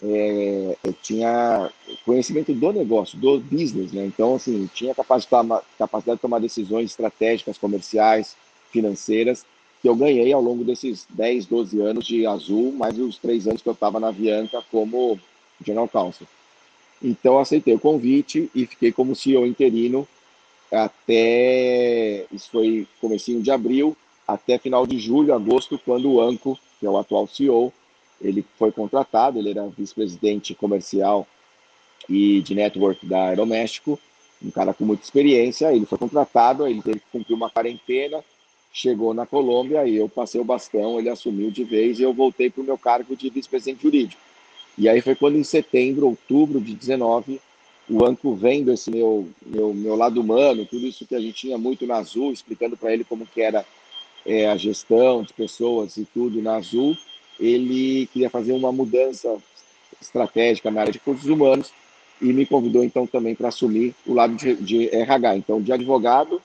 é, 0.02 0.76
tinha 1.02 1.70
conhecimento 2.04 2.52
do 2.54 2.72
negócio, 2.72 3.18
do 3.18 3.38
business, 3.40 3.92
né? 3.92 4.04
Então, 4.06 4.34
assim, 4.34 4.68
tinha 4.72 4.94
capacidade, 4.94 5.48
capacidade 5.78 6.16
de 6.16 6.22
tomar 6.22 6.40
decisões 6.40 6.90
estratégicas, 6.90 7.58
comerciais, 7.58 8.36
financeiras, 8.70 9.44
que 9.82 9.88
eu 9.88 9.94
ganhei 9.94 10.32
ao 10.32 10.40
longo 10.40 10.64
desses 10.64 11.06
10, 11.10 11.46
12 11.46 11.80
anos 11.80 12.06
de 12.06 12.26
Azul, 12.26 12.72
mais 12.72 12.98
os 12.98 13.18
três 13.18 13.46
anos 13.46 13.62
que 13.62 13.68
eu 13.68 13.72
estava 13.72 14.00
na 14.00 14.08
Avianca 14.08 14.62
como 14.70 15.18
General 15.64 15.88
Counsel. 15.88 16.26
Então, 17.02 17.38
aceitei 17.38 17.74
o 17.74 17.80
convite 17.80 18.50
e 18.54 18.66
fiquei 18.66 18.92
como 18.92 19.16
CEO 19.16 19.46
interino 19.46 20.06
até, 20.70 22.26
isso 22.30 22.48
foi 22.50 22.86
comecinho 23.00 23.42
de 23.42 23.50
abril, 23.50 23.96
até 24.26 24.56
final 24.58 24.86
de 24.86 24.98
julho, 24.98 25.34
agosto, 25.34 25.80
quando 25.84 26.10
o 26.10 26.20
Anco, 26.20 26.58
que 26.78 26.86
é 26.86 26.90
o 26.90 26.96
atual 26.96 27.26
CEO, 27.26 27.72
ele 28.20 28.44
foi 28.58 28.70
contratado, 28.70 29.38
ele 29.38 29.50
era 29.50 29.66
vice-presidente 29.66 30.54
comercial 30.54 31.26
e 32.08 32.40
de 32.42 32.54
network 32.54 33.06
da 33.06 33.28
Aeroméxico, 33.28 33.98
um 34.42 34.50
cara 34.50 34.72
com 34.72 34.84
muita 34.84 35.04
experiência, 35.04 35.72
ele 35.72 35.86
foi 35.86 35.98
contratado, 35.98 36.66
ele 36.66 36.82
teve 36.82 37.00
que 37.00 37.06
cumprir 37.12 37.34
uma 37.34 37.50
quarentena, 37.50 38.24
chegou 38.72 39.12
na 39.12 39.26
Colômbia 39.26 39.86
e 39.86 39.96
eu 39.96 40.08
passei 40.08 40.40
o 40.40 40.44
bastão, 40.44 40.98
ele 40.98 41.08
assumiu 41.08 41.50
de 41.50 41.64
vez 41.64 41.98
e 41.98 42.02
eu 42.02 42.12
voltei 42.12 42.50
para 42.50 42.62
o 42.62 42.64
meu 42.64 42.78
cargo 42.78 43.16
de 43.16 43.28
vice-presidente 43.28 43.82
jurídico. 43.82 44.20
E 44.78 44.88
aí 44.88 45.00
foi 45.00 45.14
quando 45.14 45.36
em 45.36 45.44
setembro, 45.44 46.06
outubro 46.06 46.60
de 46.60 46.74
19, 46.74 47.40
o 47.88 48.06
Anco 48.06 48.34
vendo 48.34 48.72
esse 48.72 48.90
meu, 48.90 49.28
meu, 49.44 49.74
meu 49.74 49.96
lado 49.96 50.20
humano, 50.20 50.64
tudo 50.64 50.86
isso 50.86 51.04
que 51.04 51.14
a 51.14 51.20
gente 51.20 51.34
tinha 51.34 51.58
muito 51.58 51.86
na 51.86 51.96
Azul, 51.96 52.32
explicando 52.32 52.76
para 52.76 52.92
ele 52.92 53.04
como 53.04 53.26
que 53.26 53.42
era 53.42 53.66
é, 54.24 54.48
a 54.48 54.56
gestão 54.56 55.22
de 55.22 55.32
pessoas 55.32 55.96
e 55.96 56.04
tudo 56.04 56.40
na 56.40 56.56
Azul, 56.56 56.96
ele 57.40 58.06
queria 58.12 58.28
fazer 58.28 58.52
uma 58.52 58.70
mudança 58.70 59.36
estratégica 60.00 60.70
na 60.70 60.82
área 60.82 60.92
de 60.92 60.98
recursos 60.98 61.28
humanos 61.28 61.72
e 62.20 62.32
me 62.32 62.44
convidou 62.44 62.84
então 62.84 63.06
também 63.06 63.34
para 63.34 63.48
assumir 63.48 63.94
o 64.06 64.12
lado 64.12 64.34
de, 64.34 64.54
de, 64.56 64.94
RH. 64.94 65.36
Então, 65.36 65.60
de 65.60 65.72
advogado, 65.72 66.40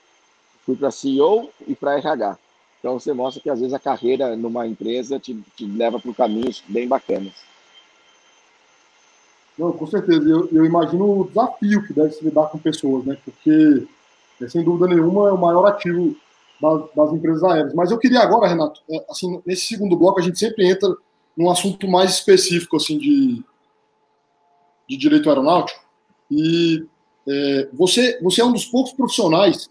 fui 0.64 0.74
para 0.74 0.90
CEO 0.90 1.50
e 1.66 1.74
para 1.74 1.98
RH. 1.98 2.38
Então, 2.80 2.98
você 2.98 3.12
mostra 3.12 3.42
que 3.42 3.50
às 3.50 3.60
vezes 3.60 3.74
a 3.74 3.78
carreira 3.78 4.34
numa 4.36 4.66
empresa 4.66 5.18
te, 5.18 5.34
te 5.54 5.66
leva 5.66 6.00
para 6.00 6.12
caminhos 6.14 6.62
bem 6.66 6.88
bacanas. 6.88 7.34
Não, 9.58 9.72
com 9.72 9.86
certeza. 9.86 10.28
Eu, 10.28 10.48
eu, 10.52 10.64
imagino 10.64 11.20
o 11.20 11.28
desafio 11.28 11.86
que 11.86 11.92
deve 11.92 12.12
se 12.12 12.24
lidar 12.24 12.48
com 12.48 12.58
pessoas, 12.58 13.04
né? 13.04 13.16
Porque, 13.24 13.86
sem 14.48 14.62
dúvida 14.62 14.94
nenhuma, 14.94 15.28
é 15.28 15.32
o 15.32 15.38
maior 15.38 15.66
ativo 15.66 16.14
das, 16.60 16.82
das, 16.94 17.12
empresas 17.12 17.44
aéreas. 17.44 17.74
Mas 17.74 17.90
eu 17.90 17.98
queria 17.98 18.20
agora, 18.20 18.48
Renato, 18.48 18.80
é, 18.90 19.04
assim, 19.10 19.40
nesse 19.44 19.66
segundo 19.66 19.96
bloco 19.96 20.20
a 20.20 20.22
gente 20.22 20.38
sempre 20.38 20.68
entra 20.68 20.94
num 21.36 21.50
assunto 21.50 21.86
mais 21.88 22.12
específico, 22.12 22.76
assim, 22.76 22.98
de 22.98 23.44
de 24.88 24.96
direito 24.96 25.28
aeronáutico 25.28 25.80
e 26.30 26.84
é, 27.28 27.68
você, 27.72 28.18
você 28.22 28.40
é 28.40 28.44
um 28.44 28.52
dos 28.52 28.64
poucos 28.64 28.92
profissionais 28.92 29.68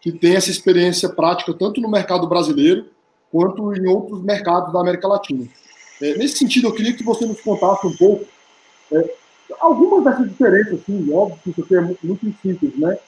que 0.00 0.12
tem 0.12 0.36
essa 0.36 0.50
experiência 0.50 1.08
prática 1.08 1.54
tanto 1.54 1.80
no 1.80 1.90
mercado 1.90 2.28
brasileiro 2.28 2.86
quanto 3.30 3.74
em 3.74 3.86
outros 3.86 4.22
mercados 4.22 4.72
da 4.72 4.80
América 4.80 5.08
Latina. 5.08 5.46
É, 6.00 6.16
nesse 6.16 6.38
sentido, 6.38 6.68
eu 6.68 6.74
queria 6.74 6.94
que 6.94 7.02
você 7.02 7.26
nos 7.26 7.40
contasse 7.40 7.86
um 7.86 7.96
pouco 7.96 8.24
é, 8.92 9.14
algumas 9.58 10.04
dessas 10.04 10.28
diferenças, 10.28 10.80
assim, 10.80 11.12
óbvio 11.12 11.38
que 11.42 11.50
isso 11.50 11.62
aqui 11.62 11.74
é 11.74 11.80
muito, 11.80 12.06
muito 12.06 12.34
simples, 12.40 12.78
né? 12.78 12.98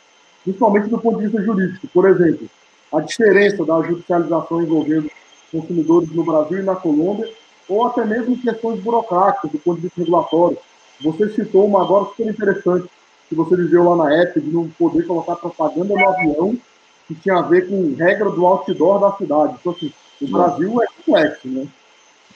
Principalmente 0.43 0.89
do 0.89 0.99
ponto 0.99 1.19
de 1.19 1.25
vista 1.25 1.43
jurídico. 1.43 1.87
Por 1.89 2.09
exemplo, 2.09 2.51
a 2.93 3.01
diferença 3.01 3.65
da 3.65 3.83
judicialização 3.83 4.63
envolvendo 4.63 5.11
consumidores 5.51 6.11
no 6.11 6.25
Brasil 6.25 6.61
e 6.61 6.63
na 6.63 6.77
Colômbia, 6.77 7.33
ou 7.69 7.87
até 7.87 8.05
mesmo 8.05 8.41
questões 8.41 8.81
burocráticas 8.81 9.51
do 9.51 9.59
ponto 9.59 9.77
de 9.77 9.83
vista 9.83 10.01
regulatório. 10.01 10.59
Você 11.03 11.31
citou 11.31 11.67
uma 11.67 11.83
agora 11.83 12.07
super 12.07 12.27
interessante, 12.27 12.89
que 13.29 13.35
você 13.35 13.57
viveu 13.57 13.85
lá 13.85 13.97
na 14.05 14.15
época, 14.23 14.41
de 14.41 14.51
não 14.51 14.69
poder 14.71 15.07
colocar 15.07 15.37
propaganda 15.37 15.95
no 15.95 16.09
avião, 16.09 16.59
que 17.07 17.15
tinha 17.15 17.39
a 17.39 17.43
ver 17.43 17.69
com 17.69 17.95
regra 17.95 18.31
do 18.31 18.45
outdoor 18.45 19.01
da 19.01 19.17
cidade. 19.17 19.57
Então, 19.61 19.73
assim, 19.73 19.93
o 20.21 20.29
Brasil 20.29 20.83
é 20.83 20.87
complexo, 20.87 21.49
né? 21.49 21.69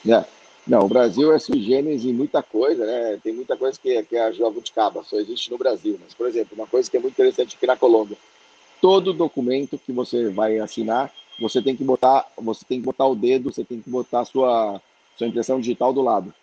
É. 0.09 0.25
Não, 0.67 0.81
o 0.87 0.89
Brasil 0.89 1.31
é 1.33 1.39
sui 1.39 1.61
generis 1.63 2.05
em 2.07 2.13
muita 2.13 2.43
coisa, 2.43 2.87
né? 2.87 3.19
Tem 3.23 3.35
muita 3.35 3.55
coisa 3.55 3.79
que, 3.79 4.03
que 4.05 4.17
é 4.17 4.25
a 4.25 4.33
jabuticaba, 4.33 5.03
só 5.03 5.19
existe 5.19 5.51
no 5.51 5.59
Brasil. 5.59 5.99
Mas, 6.03 6.15
por 6.15 6.27
exemplo, 6.27 6.55
uma 6.55 6.67
coisa 6.67 6.91
que 6.91 6.97
é 6.97 7.01
muito 7.01 7.13
interessante 7.13 7.55
aqui 7.55 7.67
na 7.67 7.77
Colômbia, 7.77 8.17
todo 8.85 9.15
documento 9.15 9.79
que 9.79 9.91
você 9.91 10.29
vai 10.29 10.59
assinar, 10.59 11.11
você 11.41 11.63
tem 11.63 11.75
que 11.75 11.83
botar, 11.83 12.31
você 12.37 12.67
tem 12.67 12.81
que 12.81 12.85
botar 12.85 13.07
o 13.07 13.15
dedo, 13.15 13.51
você 13.51 13.65
tem 13.65 13.81
que 13.81 13.89
botar 13.89 14.21
a 14.21 14.25
sua, 14.27 14.79
sua 15.17 15.27
impressão 15.27 15.59
digital 15.59 15.91
do 15.91 16.03
lado. 16.03 16.35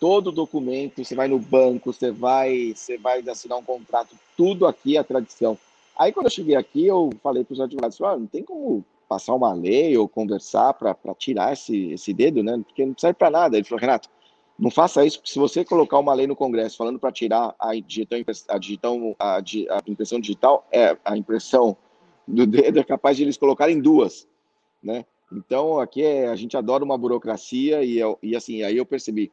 Todo 0.00 0.32
documento, 0.32 1.04
você 1.04 1.14
vai 1.14 1.28
no 1.28 1.38
banco, 1.38 1.92
você 1.92 2.10
vai, 2.10 2.72
você 2.74 2.98
vai 2.98 3.20
assinar 3.28 3.56
um 3.56 3.62
contrato, 3.62 4.16
tudo 4.36 4.66
aqui 4.66 4.96
é 4.96 5.04
tradição. 5.04 5.56
Aí 5.96 6.10
quando 6.10 6.26
eu 6.26 6.32
cheguei 6.32 6.56
aqui, 6.56 6.84
eu 6.84 7.12
falei 7.22 7.44
para 7.44 7.52
os 7.52 7.60
advogados, 7.60 8.00
ah, 8.00 8.16
não 8.16 8.26
tem 8.26 8.42
como 8.42 8.84
passar 9.08 9.34
uma 9.34 9.52
lei 9.52 9.96
ou 9.96 10.08
conversar 10.08 10.74
para 10.74 10.96
tirar 11.16 11.52
esse, 11.52 11.92
esse 11.92 12.12
dedo, 12.12 12.42
né? 12.42 12.60
Porque 12.66 12.84
não 12.84 12.98
serve 12.98 13.14
para 13.14 13.30
nada. 13.30 13.56
Ele 13.56 13.64
falou, 13.64 13.80
Renato, 13.80 14.08
não 14.58 14.70
faça 14.70 15.04
isso, 15.04 15.18
porque 15.18 15.32
se 15.32 15.38
você 15.38 15.64
colocar 15.64 15.98
uma 15.98 16.14
lei 16.14 16.26
no 16.26 16.36
Congresso 16.36 16.76
falando 16.76 16.98
para 16.98 17.10
tirar 17.10 17.54
a, 17.58 17.74
digitão, 17.74 18.18
a, 18.48 18.58
digitão, 18.58 19.16
a, 19.18 19.36
a, 19.36 19.82
impressão 19.86 20.20
digital, 20.20 20.66
é 20.70 20.96
a 21.04 21.16
impressão 21.16 21.76
do 22.26 22.46
dedo 22.46 22.78
é 22.78 22.84
capaz 22.84 23.16
de 23.16 23.24
eles 23.24 23.36
colocarem 23.36 23.80
duas, 23.80 24.28
né? 24.82 25.04
Então, 25.32 25.80
aqui 25.80 26.02
é, 26.02 26.28
a 26.28 26.36
gente 26.36 26.56
adora 26.56 26.84
uma 26.84 26.96
burocracia 26.96 27.82
e, 27.82 27.98
e 28.22 28.36
assim, 28.36 28.62
aí 28.62 28.76
eu 28.76 28.86
percebi, 28.86 29.32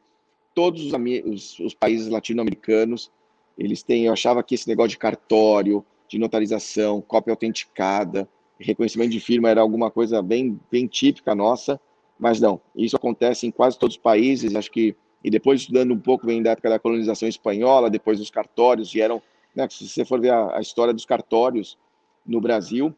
todos 0.54 0.84
os, 0.84 0.92
os, 1.24 1.58
os 1.60 1.74
países 1.74 2.08
latino-americanos, 2.08 3.10
eles 3.56 3.82
têm, 3.82 4.06
eu 4.06 4.12
achava 4.12 4.42
que 4.42 4.54
esse 4.54 4.68
negócio 4.68 4.90
de 4.90 4.98
cartório, 4.98 5.84
de 6.08 6.18
notarização, 6.18 7.00
cópia 7.00 7.32
autenticada, 7.32 8.28
reconhecimento 8.58 9.10
de 9.10 9.20
firma 9.20 9.48
era 9.48 9.60
alguma 9.60 9.90
coisa 9.90 10.22
bem, 10.22 10.58
bem 10.70 10.86
típica 10.86 11.34
nossa, 11.34 11.80
mas 12.18 12.40
não, 12.40 12.60
isso 12.76 12.96
acontece 12.96 13.46
em 13.46 13.50
quase 13.50 13.78
todos 13.78 13.96
os 13.96 14.02
países, 14.02 14.54
acho 14.54 14.70
que, 14.70 14.94
e 15.22 15.30
depois 15.30 15.60
estudando 15.60 15.92
um 15.92 15.98
pouco, 15.98 16.26
vem 16.26 16.42
da 16.42 16.50
época 16.50 16.70
da 16.70 16.78
colonização 16.78 17.28
espanhola, 17.28 17.90
depois 17.90 18.20
os 18.20 18.30
cartórios 18.30 18.92
vieram, 18.92 19.22
né, 19.54 19.68
se 19.70 19.88
você 19.88 20.04
for 20.04 20.20
ver 20.20 20.30
a, 20.30 20.56
a 20.56 20.60
história 20.60 20.92
dos 20.92 21.04
cartórios 21.04 21.78
no 22.26 22.40
Brasil, 22.40 22.94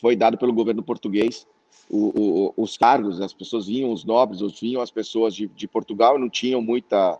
foi 0.00 0.16
dado 0.16 0.38
pelo 0.38 0.52
governo 0.52 0.82
português, 0.82 1.46
o, 1.90 2.52
o, 2.56 2.62
os 2.62 2.76
cargos, 2.76 3.20
as 3.20 3.34
pessoas 3.34 3.66
vinham, 3.66 3.92
os 3.92 4.04
nobres, 4.04 4.40
os 4.40 4.58
vinham 4.58 4.80
as 4.80 4.90
pessoas 4.90 5.34
de, 5.34 5.46
de 5.48 5.66
Portugal 5.66 6.18
não 6.18 6.28
tinham 6.28 6.62
muita, 6.62 7.18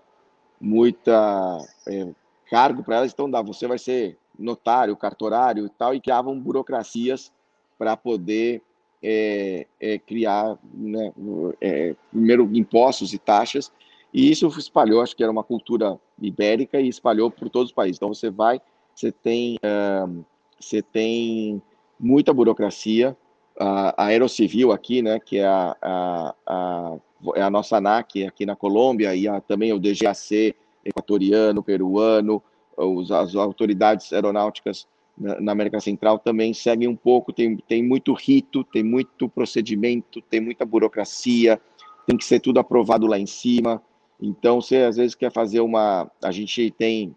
muita 0.61 1.59
é, 1.87 2.09
cargo 2.51 2.83
para 2.83 2.97
elas, 2.97 3.13
então 3.13 3.31
dá, 3.31 3.43
você 3.43 3.67
vai 3.67 3.79
ser 3.79 4.17
notário, 4.39 4.97
cartorário 4.97 5.67
e 5.67 5.71
tal, 5.71 5.95
e 5.95 6.01
criavam 6.01 6.39
burocracias 6.39 7.33
para 7.79 7.97
poder 7.97 8.63
é, 9.03 9.67
é, 9.81 9.99
criar, 9.99 10.57
né, 10.73 11.13
é, 11.61 11.95
primeiro, 12.11 12.49
impostos 12.55 13.13
e 13.13 13.19
taxas, 13.19 13.73
e 14.13 14.31
isso 14.31 14.47
espalhou, 14.59 15.01
acho 15.01 15.17
que 15.17 15.23
era 15.23 15.33
uma 15.33 15.45
cultura 15.45 15.99
ibérica 16.21 16.81
e 16.81 16.89
espalhou 16.89 17.31
por 17.31 17.49
todos 17.49 17.71
os 17.71 17.75
países. 17.75 17.97
Então, 17.97 18.13
você 18.13 18.31
vai, 18.31 18.61
você 18.95 19.11
tem, 19.11 19.57
uh, 19.57 20.25
você 20.61 20.83
tem 20.83 21.63
muita 21.99 22.33
burocracia, 22.33 23.17
a 23.59 24.07
Aerocivil 24.07 24.73
aqui, 24.73 25.03
né, 25.03 25.21
que 25.21 25.39
é 25.39 25.47
a, 25.47 25.77
a, 25.81 26.35
a, 26.47 26.97
é 27.37 27.43
a 27.43 27.51
nossa 27.51 27.77
ANAC 27.77 28.25
aqui 28.27 28.47
na 28.47 28.57
Colômbia, 28.57 29.15
e 29.15 29.29
a, 29.29 29.41
também 29.41 29.73
o 29.73 29.79
DGAC 29.79 30.55
equatoriano, 30.85 31.63
peruano, 31.63 32.43
os, 32.77 33.11
as 33.13 33.35
autoridades 33.37 34.13
aeronáuticas 34.13 34.87
na, 35.17 35.53
América 35.53 35.79
Central 35.81 36.19
também 36.19 36.55
seguem 36.55 36.89
um 36.89 36.97
pouco, 36.97 37.33
tem, 37.33 37.57
tem 37.57 37.83
muito 37.83 38.13
rito, 38.15 38.65
tem 38.65 38.83
muito 38.83 39.29
procedimento, 39.29 40.21
tem 40.23 40.41
muita 40.41 40.65
burocracia, 40.65 41.61
tem 42.07 42.17
que 42.17 42.25
ser 42.25 42.41
tudo 42.41 42.59
aprovado 42.59 43.07
lá 43.07 43.19
em 43.19 43.27
cima. 43.27 43.81
Então, 44.21 44.61
você 44.61 44.79
às 44.79 44.97
vezes 44.97 45.15
quer 45.15 45.33
fazer 45.33 45.61
uma. 45.61 46.11
A 46.23 46.31
gente 46.31 46.71
tem. 46.71 47.15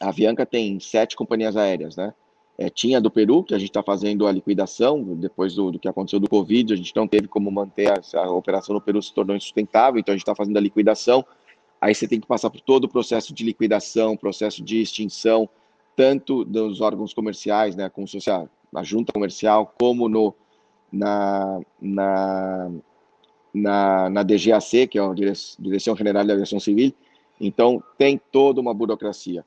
A 0.00 0.08
Avianca 0.08 0.46
tem 0.46 0.80
sete 0.80 1.14
companhias 1.14 1.56
aéreas, 1.56 1.96
né? 1.96 2.14
É, 2.56 2.68
tinha 2.68 3.00
do 3.00 3.10
Peru, 3.10 3.42
que 3.42 3.54
a 3.54 3.58
gente 3.58 3.70
está 3.70 3.82
fazendo 3.82 4.26
a 4.26 4.32
liquidação, 4.32 5.02
depois 5.14 5.54
do, 5.54 5.70
do, 5.70 5.78
que 5.78 5.88
aconteceu 5.88 6.20
do 6.20 6.28
Covid, 6.28 6.74
a 6.74 6.76
gente 6.76 6.94
não 6.94 7.08
teve 7.08 7.26
como 7.26 7.50
manter 7.50 7.90
a, 7.90 8.18
a 8.18 8.30
operação 8.30 8.74
no 8.74 8.80
Peru, 8.82 9.00
se 9.00 9.14
tornou 9.14 9.34
insustentável, 9.34 9.98
então 9.98 10.12
a 10.12 10.16
gente 10.16 10.22
está 10.22 10.34
fazendo 10.34 10.58
a 10.58 10.60
liquidação. 10.60 11.24
Aí 11.80 11.94
você 11.94 12.06
tem 12.06 12.20
que 12.20 12.26
passar 12.26 12.50
por 12.50 12.60
todo 12.60 12.84
o 12.84 12.88
processo 12.88 13.32
de 13.32 13.42
liquidação, 13.44 14.14
processo 14.14 14.62
de 14.62 14.82
extinção, 14.82 15.48
tanto 15.96 16.44
dos 16.44 16.82
órgãos 16.82 17.14
comerciais, 17.14 17.74
né, 17.74 17.84
a, 17.84 18.78
a 18.78 18.82
junta 18.82 19.12
comercial, 19.12 19.74
como 19.78 20.06
no, 20.06 20.34
na, 20.92 21.60
na, 21.80 22.70
na, 23.52 24.08
na 24.10 24.22
DGAC, 24.22 24.86
que 24.88 24.98
é 24.98 25.02
a 25.02 25.12
Direção 25.58 25.96
General 25.96 26.24
da 26.24 26.32
Aviação 26.32 26.60
Civil. 26.60 26.92
Então, 27.40 27.82
tem 27.96 28.20
toda 28.30 28.60
uma 28.60 28.74
burocracia. 28.74 29.44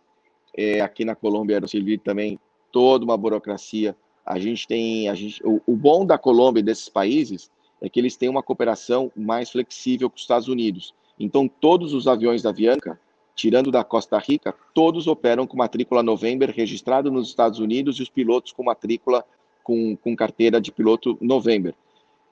É, 0.56 0.82
aqui 0.82 1.06
na 1.06 1.16
Colômbia, 1.16 1.60
no 1.60 1.68
Civil 1.68 2.00
também, 2.00 2.40
toda 2.72 3.06
uma 3.06 3.18
burocracia. 3.18 3.96
A 4.26 4.40
gente 4.40 4.68
tem, 4.68 5.10
a 5.10 5.16
gente, 5.16 5.42
o, 5.46 5.62
o 5.66 5.76
bom 5.76 6.06
da 6.06 6.18
Colômbia 6.18 6.60
e 6.60 6.64
desses 6.64 6.90
países 6.90 7.52
é 7.82 7.90
que 7.90 8.00
eles 8.00 8.16
têm 8.16 8.30
uma 8.30 8.44
cooperação 8.44 9.12
mais 9.16 9.50
flexível 9.52 10.10
com 10.10 10.16
os 10.16 10.22
Estados 10.22 10.48
Unidos. 10.48 10.94
Então, 11.20 11.48
todos 11.48 11.94
os 11.94 12.08
aviões 12.08 12.42
da 12.42 12.50
Avianca 12.50 13.00
tirando 13.36 13.72
da 13.72 13.84
Costa 13.84 14.18
Rica, 14.18 14.54
todos 14.74 15.08
operam 15.08 15.48
com 15.48 15.58
matrícula 15.58 16.04
November 16.04 16.52
registrado 16.52 17.12
nos 17.12 17.30
Estados 17.30 17.60
Unidos 17.60 17.98
e 17.98 18.04
os 18.04 18.10
pilotos 18.10 18.52
com 18.52 18.64
matrícula 18.64 19.26
com, 19.64 19.96
com 19.96 20.16
carteira 20.16 20.60
de 20.60 20.72
piloto 20.72 21.18
November. 21.22 21.74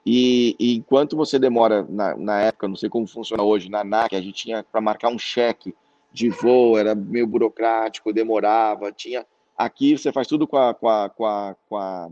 E, 0.04 0.56
e 0.58 0.76
enquanto 0.76 1.16
você 1.16 1.38
demora, 1.38 1.86
na, 1.88 2.16
na, 2.16 2.40
época, 2.40 2.66
não 2.66 2.76
sei 2.76 2.88
como 2.88 3.06
funciona 3.06 3.42
hoje, 3.42 3.70
na 3.70 3.80
ANAC, 3.80 4.16
a 4.16 4.20
gente 4.20 4.44
tinha 4.44 4.62
para 4.64 4.80
marcar 4.80 5.08
um 5.08 5.18
cheque 5.18 5.74
de 6.12 6.28
voo, 6.28 6.76
era 6.76 6.94
meio 6.94 7.26
burocrático, 7.26 8.12
demorava, 8.12 8.92
tinha... 8.92 9.24
Aqui 9.56 9.96
você 9.96 10.10
faz 10.10 10.26
tudo 10.26 10.46
com 10.46 10.56
a, 10.56 10.74
com 10.74 10.88
a, 10.88 11.08
com 11.10 11.26
a, 11.26 11.56
com 11.68 11.76
a, 11.76 12.10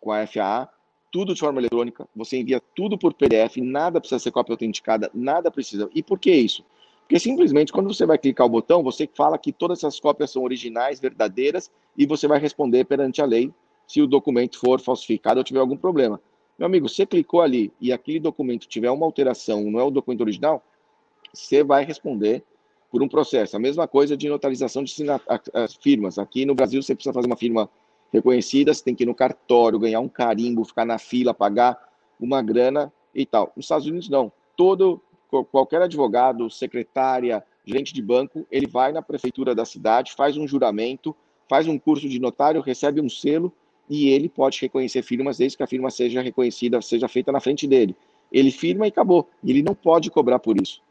com 0.00 0.12
a 0.12 0.26
FAA, 0.26 0.68
tudo 1.10 1.34
de 1.34 1.40
forma 1.40 1.60
eletrônica, 1.60 2.06
você 2.14 2.38
envia 2.38 2.62
tudo 2.74 2.98
por 2.98 3.14
PDF, 3.14 3.56
nada 3.56 4.00
precisa 4.00 4.18
ser 4.18 4.30
cópia 4.30 4.52
autenticada, 4.52 5.10
nada 5.12 5.50
precisa. 5.50 5.88
E 5.94 6.02
por 6.02 6.18
que 6.18 6.30
isso? 6.30 6.64
Porque 7.00 7.18
simplesmente 7.18 7.72
quando 7.72 7.92
você 7.92 8.04
vai 8.04 8.18
clicar 8.18 8.46
o 8.46 8.50
botão, 8.50 8.82
você 8.82 9.08
fala 9.14 9.38
que 9.38 9.52
todas 9.52 9.78
essas 9.78 9.98
cópias 9.98 10.30
são 10.30 10.42
originais, 10.42 11.00
verdadeiras, 11.00 11.70
e 11.96 12.06
você 12.06 12.28
vai 12.28 12.38
responder 12.38 12.84
perante 12.84 13.22
a 13.22 13.24
lei 13.24 13.52
se 13.86 14.02
o 14.02 14.06
documento 14.06 14.58
for 14.58 14.80
falsificado 14.80 15.38
ou 15.38 15.44
tiver 15.44 15.60
algum 15.60 15.76
problema. 15.76 16.20
Meu 16.58 16.66
amigo, 16.66 16.88
você 16.88 17.04
clicou 17.04 17.42
ali 17.42 17.72
e 17.80 17.92
aquele 17.92 18.18
documento 18.18 18.66
tiver 18.66 18.90
uma 18.90 19.04
alteração, 19.04 19.70
não 19.70 19.78
é 19.78 19.84
o 19.84 19.90
documento 19.90 20.22
original, 20.22 20.64
você 21.32 21.62
vai 21.62 21.84
responder 21.84 22.42
por 22.90 23.02
um 23.02 23.08
processo. 23.08 23.56
A 23.56 23.58
mesma 23.58 23.86
coisa 23.86 24.16
de 24.16 24.28
notarização 24.28 24.82
de 24.82 24.94
as 25.52 25.74
firmas. 25.74 26.18
Aqui 26.18 26.46
no 26.46 26.54
Brasil, 26.54 26.82
você 26.82 26.94
precisa 26.94 27.12
fazer 27.12 27.26
uma 27.26 27.36
firma 27.36 27.68
reconhecida, 28.10 28.72
você 28.72 28.82
tem 28.82 28.94
que 28.94 29.02
ir 29.02 29.06
no 29.06 29.14
cartório, 29.14 29.78
ganhar 29.78 30.00
um 30.00 30.08
carimbo, 30.08 30.64
ficar 30.64 30.86
na 30.86 30.98
fila, 30.98 31.34
pagar 31.34 31.92
uma 32.18 32.40
grana 32.40 32.90
e 33.14 33.26
tal. 33.26 33.52
Nos 33.54 33.66
Estados 33.66 33.86
Unidos, 33.86 34.08
não. 34.08 34.32
Todo 34.56 35.02
qualquer 35.50 35.82
advogado, 35.82 36.48
secretária, 36.48 37.44
gerente 37.66 37.92
de 37.92 38.00
banco, 38.00 38.46
ele 38.50 38.66
vai 38.66 38.92
na 38.92 39.02
prefeitura 39.02 39.54
da 39.54 39.66
cidade, 39.66 40.14
faz 40.14 40.36
um 40.38 40.46
juramento, 40.48 41.14
faz 41.48 41.66
um 41.66 41.78
curso 41.78 42.08
de 42.08 42.18
notário, 42.18 42.62
recebe 42.62 43.00
um 43.00 43.10
selo 43.10 43.52
e 43.88 44.08
ele 44.08 44.28
pode 44.28 44.60
reconhecer 44.60 45.02
firmas 45.02 45.38
desde 45.38 45.56
que 45.56 45.62
a 45.62 45.66
firma 45.66 45.90
seja 45.90 46.20
reconhecida, 46.20 46.80
seja 46.82 47.08
feita 47.08 47.30
na 47.30 47.40
frente 47.40 47.66
dele. 47.66 47.94
Ele 48.32 48.50
firma 48.50 48.86
e 48.86 48.88
acabou. 48.88 49.28
Ele 49.44 49.62
não 49.62 49.74
pode 49.74 50.10
cobrar 50.10 50.38
por 50.38 50.60
isso. 50.60 50.82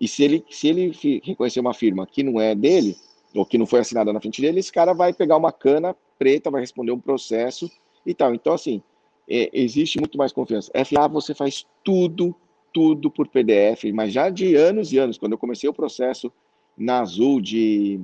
E 0.00 0.08
se 0.08 0.24
ele, 0.24 0.44
se 0.50 0.68
ele 0.68 0.92
reconhecer 1.22 1.60
uma 1.60 1.74
firma 1.74 2.06
que 2.06 2.22
não 2.22 2.40
é 2.40 2.54
dele, 2.54 2.96
ou 3.34 3.44
que 3.44 3.58
não 3.58 3.66
foi 3.66 3.80
assinada 3.80 4.12
na 4.12 4.20
frente 4.20 4.40
dele, 4.40 4.60
esse 4.60 4.72
cara 4.72 4.92
vai 4.94 5.12
pegar 5.12 5.36
uma 5.36 5.52
cana 5.52 5.94
preta, 6.18 6.50
vai 6.50 6.60
responder 6.60 6.92
um 6.92 7.00
processo 7.00 7.70
e 8.04 8.14
tal. 8.14 8.34
Então, 8.34 8.54
assim, 8.54 8.82
é, 9.28 9.50
existe 9.52 9.98
muito 9.98 10.16
mais 10.16 10.32
confiança. 10.32 10.70
FA, 10.84 11.08
você 11.08 11.34
faz 11.34 11.66
tudo 11.84 12.34
tudo 12.76 13.10
por 13.10 13.26
PDF, 13.26 13.84
mas 13.94 14.12
já 14.12 14.28
de 14.28 14.54
anos 14.54 14.92
e 14.92 14.98
anos, 14.98 15.16
quando 15.16 15.32
eu 15.32 15.38
comecei 15.38 15.66
o 15.66 15.72
processo 15.72 16.30
na 16.76 17.00
Azul 17.00 17.40
de 17.40 17.98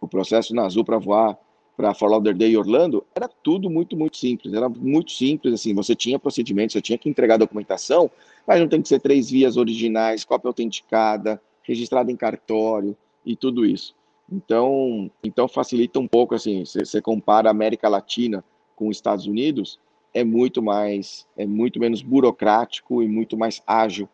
o 0.00 0.08
processo 0.08 0.52
na 0.52 0.66
Azul 0.66 0.84
para 0.84 0.98
voar 0.98 1.38
para 1.76 1.94
Fort 1.94 2.10
Lauderdale 2.10 2.52
e 2.52 2.56
Orlando, 2.56 3.04
era 3.14 3.28
tudo 3.28 3.68
muito, 3.68 3.96
muito 3.96 4.16
simples. 4.16 4.54
Era 4.54 4.68
muito 4.68 5.10
simples, 5.10 5.54
assim, 5.54 5.74
você 5.74 5.94
tinha 5.94 6.18
procedimentos, 6.18 6.72
você 6.72 6.80
tinha 6.80 6.98
que 6.98 7.08
entregar 7.08 7.36
documentação, 7.36 8.10
mas 8.46 8.60
não 8.60 8.68
tem 8.68 8.80
que 8.80 8.88
ser 8.88 9.00
três 9.00 9.30
vias 9.30 9.56
originais, 9.56 10.24
cópia 10.24 10.48
autenticada, 10.48 11.40
registrada 11.62 12.12
em 12.12 12.16
cartório 12.16 12.96
e 13.24 13.34
tudo 13.34 13.66
isso. 13.66 13.94
Então, 14.30 15.10
então 15.22 15.48
facilita 15.48 15.98
um 15.98 16.06
pouco, 16.06 16.34
assim, 16.34 16.64
você 16.64 17.00
compara 17.00 17.48
a 17.48 17.50
América 17.50 17.88
Latina 17.88 18.44
com 18.76 18.88
os 18.88 18.96
Estados 18.96 19.26
Unidos, 19.26 19.78
é 20.12 20.24
muito 20.24 20.62
mais, 20.62 21.26
é 21.36 21.44
muito 21.44 21.78
menos 21.80 22.02
burocrático 22.02 23.02
e 23.02 23.08
muito 23.08 23.36
mais 23.36 23.62
ágil 23.66 24.08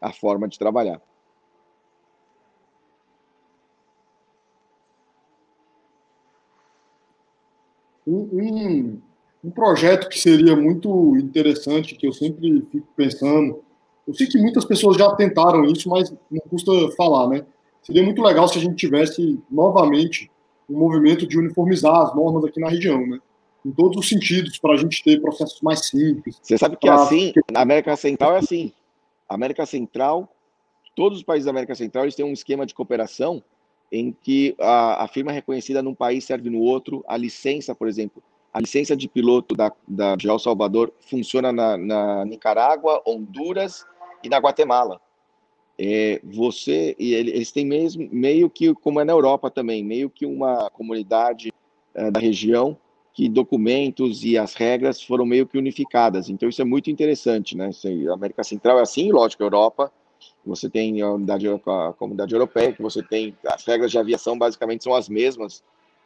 a 0.00 0.12
forma 0.12 0.46
de 0.46 0.58
trabalhar. 0.58 1.00
Um, 8.06 8.28
um, 8.32 9.00
um, 9.44 9.50
projeto 9.50 10.08
que 10.08 10.18
seria 10.18 10.54
muito 10.54 11.16
interessante, 11.16 11.94
que 11.96 12.06
eu 12.06 12.12
sempre 12.12 12.62
fico 12.70 12.86
pensando, 12.96 13.62
eu 14.06 14.14
sei 14.14 14.26
que 14.26 14.38
muitas 14.38 14.64
pessoas 14.64 14.96
já 14.96 15.12
tentaram 15.16 15.64
isso, 15.64 15.88
mas 15.88 16.14
não 16.30 16.40
custa 16.48 16.70
falar, 16.96 17.28
né? 17.28 17.44
Seria 17.82 18.02
muito 18.02 18.22
legal 18.22 18.46
se 18.48 18.58
a 18.58 18.60
gente 18.60 18.76
tivesse 18.76 19.40
novamente 19.50 20.30
um 20.68 20.78
movimento 20.78 21.26
de 21.26 21.38
uniformizar 21.38 21.94
as 22.02 22.14
normas 22.14 22.44
aqui 22.44 22.60
na 22.60 22.68
região, 22.68 23.06
né? 23.06 23.18
Em 23.64 23.72
todos 23.72 23.98
os 23.98 24.08
sentidos, 24.08 24.58
para 24.58 24.74
a 24.74 24.76
gente 24.76 25.02
ter 25.02 25.20
processos 25.20 25.60
mais 25.60 25.86
simples. 25.86 26.38
Você 26.40 26.56
sabe 26.56 26.76
que 26.76 26.88
é 26.88 26.92
assim, 26.92 27.32
na 27.50 27.60
América 27.60 27.96
Central 27.96 28.34
é 28.34 28.38
assim. 28.38 28.72
A 29.28 29.34
América 29.34 29.66
Central, 29.66 30.32
todos 30.94 31.18
os 31.18 31.24
países 31.24 31.46
da 31.46 31.50
América 31.50 31.74
Central, 31.74 32.04
eles 32.04 32.14
têm 32.14 32.24
um 32.24 32.32
esquema 32.32 32.64
de 32.64 32.74
cooperação 32.74 33.42
em 33.90 34.12
que 34.12 34.54
a, 34.60 35.04
a, 35.04 35.08
firma 35.08 35.32
reconhecida 35.32 35.82
num 35.82 35.94
país 35.94 36.24
serve 36.24 36.50
no 36.50 36.60
outro. 36.60 37.04
A 37.06 37.16
licença, 37.16 37.74
por 37.74 37.88
exemplo, 37.88 38.22
a 38.52 38.60
licença 38.60 38.96
de 38.96 39.08
piloto 39.08 39.54
da, 39.54 39.72
da 39.86 40.16
El 40.22 40.38
Salvador 40.38 40.92
funciona 41.00 41.52
na, 41.52 41.76
na 41.76 42.24
Nicarágua, 42.24 43.02
Honduras 43.06 43.84
e 44.22 44.28
na 44.28 44.38
Guatemala. 44.38 45.00
É, 45.78 46.20
você 46.24 46.96
e 46.98 47.12
eles 47.12 47.52
têm 47.52 47.66
mesmo 47.66 48.08
meio 48.10 48.48
que 48.48 48.72
como 48.74 48.98
é 48.98 49.04
na 49.04 49.12
Europa 49.12 49.50
também, 49.50 49.84
meio 49.84 50.08
que 50.08 50.24
uma 50.24 50.70
comunidade 50.70 51.52
é, 51.94 52.10
da 52.10 52.18
região 52.18 52.78
que 53.12 53.28
documentos 53.28 54.24
e 54.24 54.36
as 54.36 54.54
regras 54.54 55.02
foram 55.02 55.24
meio 55.24 55.46
que 55.46 55.56
unificadas. 55.56 56.28
Então 56.28 56.48
isso 56.48 56.60
é 56.60 56.64
muito 56.64 56.90
interessante, 56.90 57.56
né? 57.56 57.70
A 58.10 58.14
América 58.14 58.42
Central 58.42 58.78
é 58.78 58.82
assim, 58.82 59.10
lógico, 59.10 59.42
a 59.42 59.46
Europa 59.46 59.92
você 60.44 60.68
tem 60.68 61.00
a, 61.02 61.12
unidade, 61.12 61.46
a 61.48 61.92
comunidade 61.92 62.34
europeia, 62.34 62.72
que 62.72 62.82
você 62.82 63.02
tem 63.02 63.36
as 63.46 63.64
regras 63.64 63.90
de 63.90 63.98
aviação 63.98 64.38
basicamente 64.38 64.84
são 64.84 64.94
as 64.94 65.08
mesmas, 65.08 65.62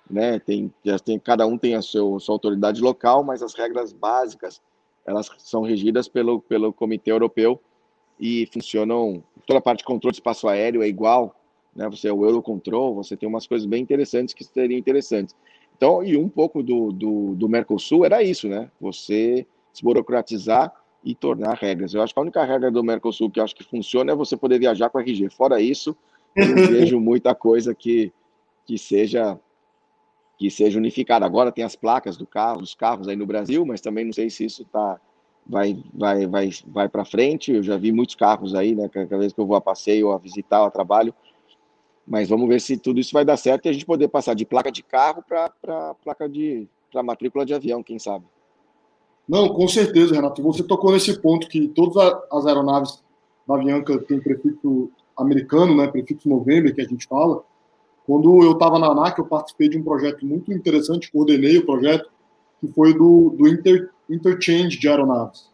né? 0.09 0.39
Tem, 0.39 0.73
tem 1.05 1.19
cada 1.19 1.47
um 1.47 1.57
tem 1.59 1.75
a 1.75 1.83
seu, 1.83 2.19
sua 2.19 2.35
autoridade 2.35 2.81
local, 2.81 3.23
mas 3.23 3.43
as 3.43 3.55
regras 3.55 3.93
básicas 3.93 4.61
elas 5.07 5.31
são 5.39 5.63
regidas 5.63 6.09
pelo 6.09 6.41
pelo 6.41 6.73
Comitê 6.73 7.11
Europeu 7.11 7.61
e 8.19 8.47
funcionam 8.53 9.23
toda 9.47 9.59
a 9.59 9.63
parte 9.63 9.79
de 9.79 9.85
controle 9.85 10.13
de 10.13 10.19
espaço 10.19 10.47
aéreo 10.49 10.83
é 10.83 10.89
igual, 10.89 11.35
né? 11.75 11.89
Você 11.89 12.09
é 12.09 12.13
o 12.13 12.25
Eurocontrol, 12.25 12.95
você 12.95 13.17
tem 13.17 13.29
umas 13.29 13.47
coisas 13.47 13.67
bem 13.67 13.83
interessantes 13.83 14.35
que 14.35 14.45
seriam 14.45 14.79
interessantes. 14.79 15.35
Então, 15.77 16.05
e 16.05 16.17
um 16.17 16.29
pouco 16.29 16.63
do, 16.63 16.93
do, 16.93 17.35
do 17.35 17.49
Mercosul 17.49 18.05
era 18.05 18.23
isso, 18.23 18.49
né? 18.49 18.71
Você 18.81 19.47
desburocratizar 19.73 20.73
e 21.03 21.15
tornar 21.15 21.55
regras. 21.55 21.95
Eu 21.95 22.03
acho 22.03 22.13
que 22.13 22.19
a 22.21 22.23
única 22.23 22.45
regra 22.45 22.71
do 22.71 22.85
Mercosul 22.85 23.31
que 23.31 23.41
eu 23.41 23.45
acho 23.45 23.55
que 23.55 23.65
funciona 23.65 24.13
é 24.13 24.15
você 24.15 24.37
poder 24.37 24.59
viajar 24.59 24.91
com 24.91 24.99
a 24.99 25.03
RG. 25.03 25.31
Fora 25.31 25.61
isso, 25.61 25.97
eu 26.37 26.49
não 26.49 26.55
vejo 26.69 27.01
muita 27.01 27.35
coisa 27.35 27.75
que, 27.75 28.13
que 28.67 28.77
seja 28.77 29.39
que 30.37 30.51
seja 30.51 30.79
unificada. 30.79 31.27
Agora 31.27 31.53
tem 31.53 31.63
as 31.63 31.77
placas 31.77 32.17
do 32.17 32.27
carro, 32.27 32.61
dos 32.61 32.75
carros 32.75 33.09
aí 33.09 33.17
no 33.17 33.27
Brasil, 33.27 33.67
mas 33.67 33.83
também 33.83 34.07
não 34.07 34.13
sei 34.13 34.31
se 34.31 34.47
isso 34.47 34.65
tá 34.65 34.99
vai 35.47 35.79
vai 35.93 36.27
vai 36.27 36.51
vai 36.67 36.89
para 36.89 37.05
frente. 37.05 37.53
Eu 37.53 37.63
já 37.63 37.77
vi 37.77 37.93
muitos 37.93 38.15
carros 38.15 38.55
aí, 38.55 38.75
né? 38.75 38.89
Cada 38.89 39.19
vez 39.19 39.35
que 39.35 39.41
eu 39.41 39.47
vou 39.47 39.57
a 39.57 39.61
passeio, 39.61 40.07
ou 40.07 40.15
a 40.15 40.19
visitar, 40.19 40.61
ou 40.61 40.67
a 40.67 40.71
trabalho. 40.71 41.15
Mas 42.07 42.31
vamos 42.31 42.49
ver 42.49 42.61
se 42.61 42.79
tudo 42.79 42.99
isso 42.99 43.13
vai 43.13 43.25
dar 43.25 43.37
certo 43.37 43.67
e 43.67 43.69
a 43.69 43.73
gente 43.73 43.85
poder 43.85 44.09
passar 44.09 44.35
de 44.35 44.47
placa 44.47 44.73
de 44.73 44.83
carro 44.83 45.23
para 45.23 45.95
placa 46.03 46.27
de 46.27 46.67
para 46.91 47.03
matrícula 47.03 47.45
de 47.45 47.55
avião, 47.55 47.83
quem 47.83 47.99
sabe. 47.99 48.25
Não, 49.31 49.49
com 49.51 49.69
certeza, 49.69 50.13
Renato. 50.13 50.43
Você 50.43 50.65
tocou 50.65 50.91
nesse 50.91 51.17
ponto 51.21 51.47
que 51.47 51.69
todas 51.69 51.97
as 52.33 52.47
aeronaves 52.47 53.01
da 53.47 53.55
Avianca 53.55 53.97
têm 54.01 54.19
prefixo 54.19 54.91
americano, 55.17 55.77
né, 55.77 55.87
prefixo 55.87 56.29
November, 56.29 56.75
que 56.75 56.81
a 56.81 56.85
gente 56.85 57.07
fala. 57.07 57.45
Quando 58.05 58.43
eu 58.43 58.53
estava 58.53 58.77
na 58.77 58.89
ANAC, 58.89 59.21
eu 59.21 59.25
participei 59.25 59.69
de 59.69 59.79
um 59.79 59.85
projeto 59.85 60.27
muito 60.27 60.53
interessante, 60.53 61.13
coordenei 61.13 61.59
o 61.59 61.65
projeto, 61.65 62.11
que 62.61 62.67
foi 62.73 62.93
do, 62.93 63.31
do 63.39 63.47
inter, 63.47 63.91
interchange 64.09 64.77
de 64.77 64.89
aeronaves. 64.89 65.49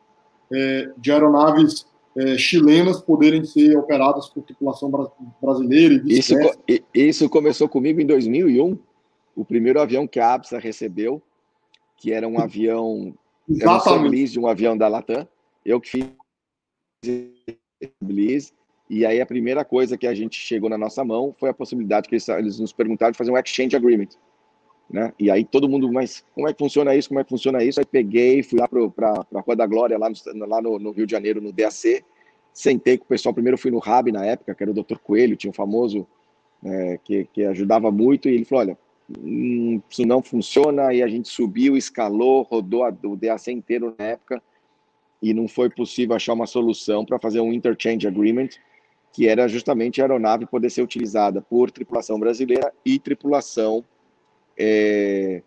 É, 0.50 0.90
de 0.96 1.12
aeronaves 1.12 1.86
é, 2.16 2.38
chilenas 2.38 2.98
poderem 3.02 3.44
ser 3.44 3.76
operadas 3.76 4.26
por 4.26 4.42
tripulação 4.42 4.90
brasileira 5.42 6.02
e 6.06 6.18
isso, 6.18 6.34
isso 6.94 7.28
começou 7.28 7.68
comigo 7.68 8.00
em 8.00 8.06
2001, 8.06 8.78
o 9.34 9.44
primeiro 9.44 9.80
avião 9.82 10.06
que 10.06 10.18
a 10.18 10.32
ABSA 10.32 10.58
recebeu, 10.58 11.20
que 11.98 12.10
era 12.10 12.26
um 12.26 12.40
avião 12.40 13.12
Exatamente. 13.48 14.22
Um 14.22 14.24
de 14.24 14.40
um 14.40 14.46
avião 14.46 14.76
da 14.76 14.88
Latam. 14.88 15.26
Eu 15.64 15.80
que 15.80 15.90
fiz 17.04 17.26
Bliss. 18.00 18.54
E 18.88 19.04
aí 19.04 19.20
a 19.20 19.26
primeira 19.26 19.64
coisa 19.64 19.98
que 19.98 20.06
a 20.06 20.14
gente 20.14 20.38
chegou 20.38 20.70
na 20.70 20.78
nossa 20.78 21.04
mão 21.04 21.34
foi 21.38 21.50
a 21.50 21.54
possibilidade 21.54 22.08
que 22.08 22.14
eles, 22.14 22.28
eles 22.28 22.60
nos 22.60 22.72
perguntaram 22.72 23.12
de 23.12 23.18
fazer 23.18 23.32
um 23.32 23.38
exchange 23.38 23.74
agreement. 23.74 24.10
Né? 24.88 25.12
E 25.18 25.28
aí 25.28 25.44
todo 25.44 25.68
mundo, 25.68 25.92
mas 25.92 26.24
como 26.34 26.48
é 26.48 26.52
que 26.52 26.58
funciona 26.58 26.94
isso? 26.94 27.08
Como 27.08 27.18
é 27.18 27.24
que 27.24 27.30
funciona 27.30 27.62
isso? 27.64 27.80
Aí 27.80 27.86
peguei, 27.86 28.42
fui 28.42 28.60
lá 28.60 28.68
para 28.68 29.26
a 29.34 29.40
Rua 29.40 29.56
da 29.56 29.66
Glória, 29.66 29.98
lá, 29.98 30.08
no, 30.08 30.46
lá 30.46 30.62
no, 30.62 30.78
no, 30.78 30.92
Rio 30.92 31.06
de 31.06 31.10
Janeiro, 31.10 31.40
no 31.40 31.52
DAC, 31.52 32.04
sentei 32.52 32.96
com 32.96 33.04
o 33.04 33.08
pessoal, 33.08 33.34
primeiro 33.34 33.58
fui 33.58 33.72
no 33.72 33.80
RAB 33.80 34.12
na 34.12 34.24
época, 34.24 34.54
que 34.54 34.62
era 34.62 34.70
o 34.70 34.74
Dr. 34.74 34.98
Coelho, 35.02 35.36
tinha 35.36 35.50
um 35.50 35.54
famoso 35.54 36.06
é, 36.64 36.98
que, 37.02 37.24
que 37.32 37.44
ajudava 37.44 37.90
muito, 37.90 38.28
e 38.28 38.34
ele 38.34 38.44
falou, 38.44 38.64
olha, 38.64 38.78
Hum, 39.08 39.80
isso 39.88 40.04
não 40.04 40.22
funciona, 40.22 40.92
e 40.92 41.02
a 41.02 41.08
gente 41.08 41.28
subiu, 41.28 41.76
escalou, 41.76 42.42
rodou 42.42 42.84
a, 42.84 42.88
o 43.04 43.16
DAC 43.16 43.48
inteiro 43.52 43.94
na 43.98 44.04
época, 44.04 44.42
e 45.22 45.32
não 45.32 45.48
foi 45.48 45.70
possível 45.70 46.16
achar 46.16 46.32
uma 46.32 46.46
solução 46.46 47.04
para 47.04 47.18
fazer 47.18 47.40
um 47.40 47.52
interchange 47.52 48.06
agreement, 48.06 48.50
que 49.12 49.26
era 49.26 49.48
justamente 49.48 50.00
a 50.00 50.04
aeronave 50.04 50.46
poder 50.46 50.70
ser 50.70 50.82
utilizada 50.82 51.40
por 51.40 51.70
tripulação 51.70 52.18
brasileira 52.18 52.72
e 52.84 52.98
tripulação 52.98 53.82
é, 54.58 55.42